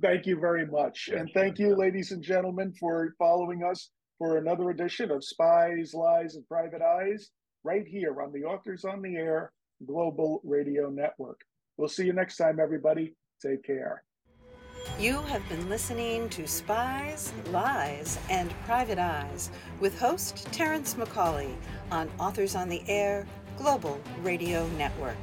Thank 0.00 0.26
you 0.26 0.40
very 0.40 0.66
much, 0.66 1.08
and 1.14 1.30
thank 1.34 1.58
you, 1.58 1.76
ladies 1.76 2.10
and 2.10 2.22
gentlemen, 2.22 2.72
for 2.80 3.14
following 3.18 3.62
us 3.62 3.90
for 4.18 4.38
another 4.38 4.70
edition 4.70 5.10
of 5.10 5.24
Spies, 5.24 5.92
Lies, 5.94 6.36
and 6.36 6.46
Private 6.48 6.82
Eyes, 6.82 7.30
right 7.64 7.86
here 7.86 8.20
on 8.22 8.32
the 8.32 8.44
Authors 8.44 8.84
on 8.84 9.02
the 9.02 9.16
Air 9.16 9.52
Global 9.86 10.40
Radio 10.44 10.88
Network. 10.88 11.40
We'll 11.76 11.88
see 11.88 12.06
you 12.06 12.12
next 12.12 12.36
time, 12.36 12.58
everybody. 12.60 13.14
Take 13.42 13.64
care. 13.64 14.02
You 14.98 15.22
have 15.22 15.46
been 15.48 15.68
listening 15.68 16.28
to 16.30 16.46
Spies, 16.46 17.32
Lies, 17.50 18.18
and 18.30 18.54
Private 18.64 18.98
Eyes 18.98 19.50
with 19.80 19.98
host 19.98 20.46
Terrence 20.52 20.94
McCauley 20.94 21.54
on 21.90 22.08
Authors 22.20 22.54
on 22.54 22.68
the 22.68 22.82
Air 22.86 23.26
Global 23.56 24.00
Radio 24.22 24.66
Network. 24.78 25.16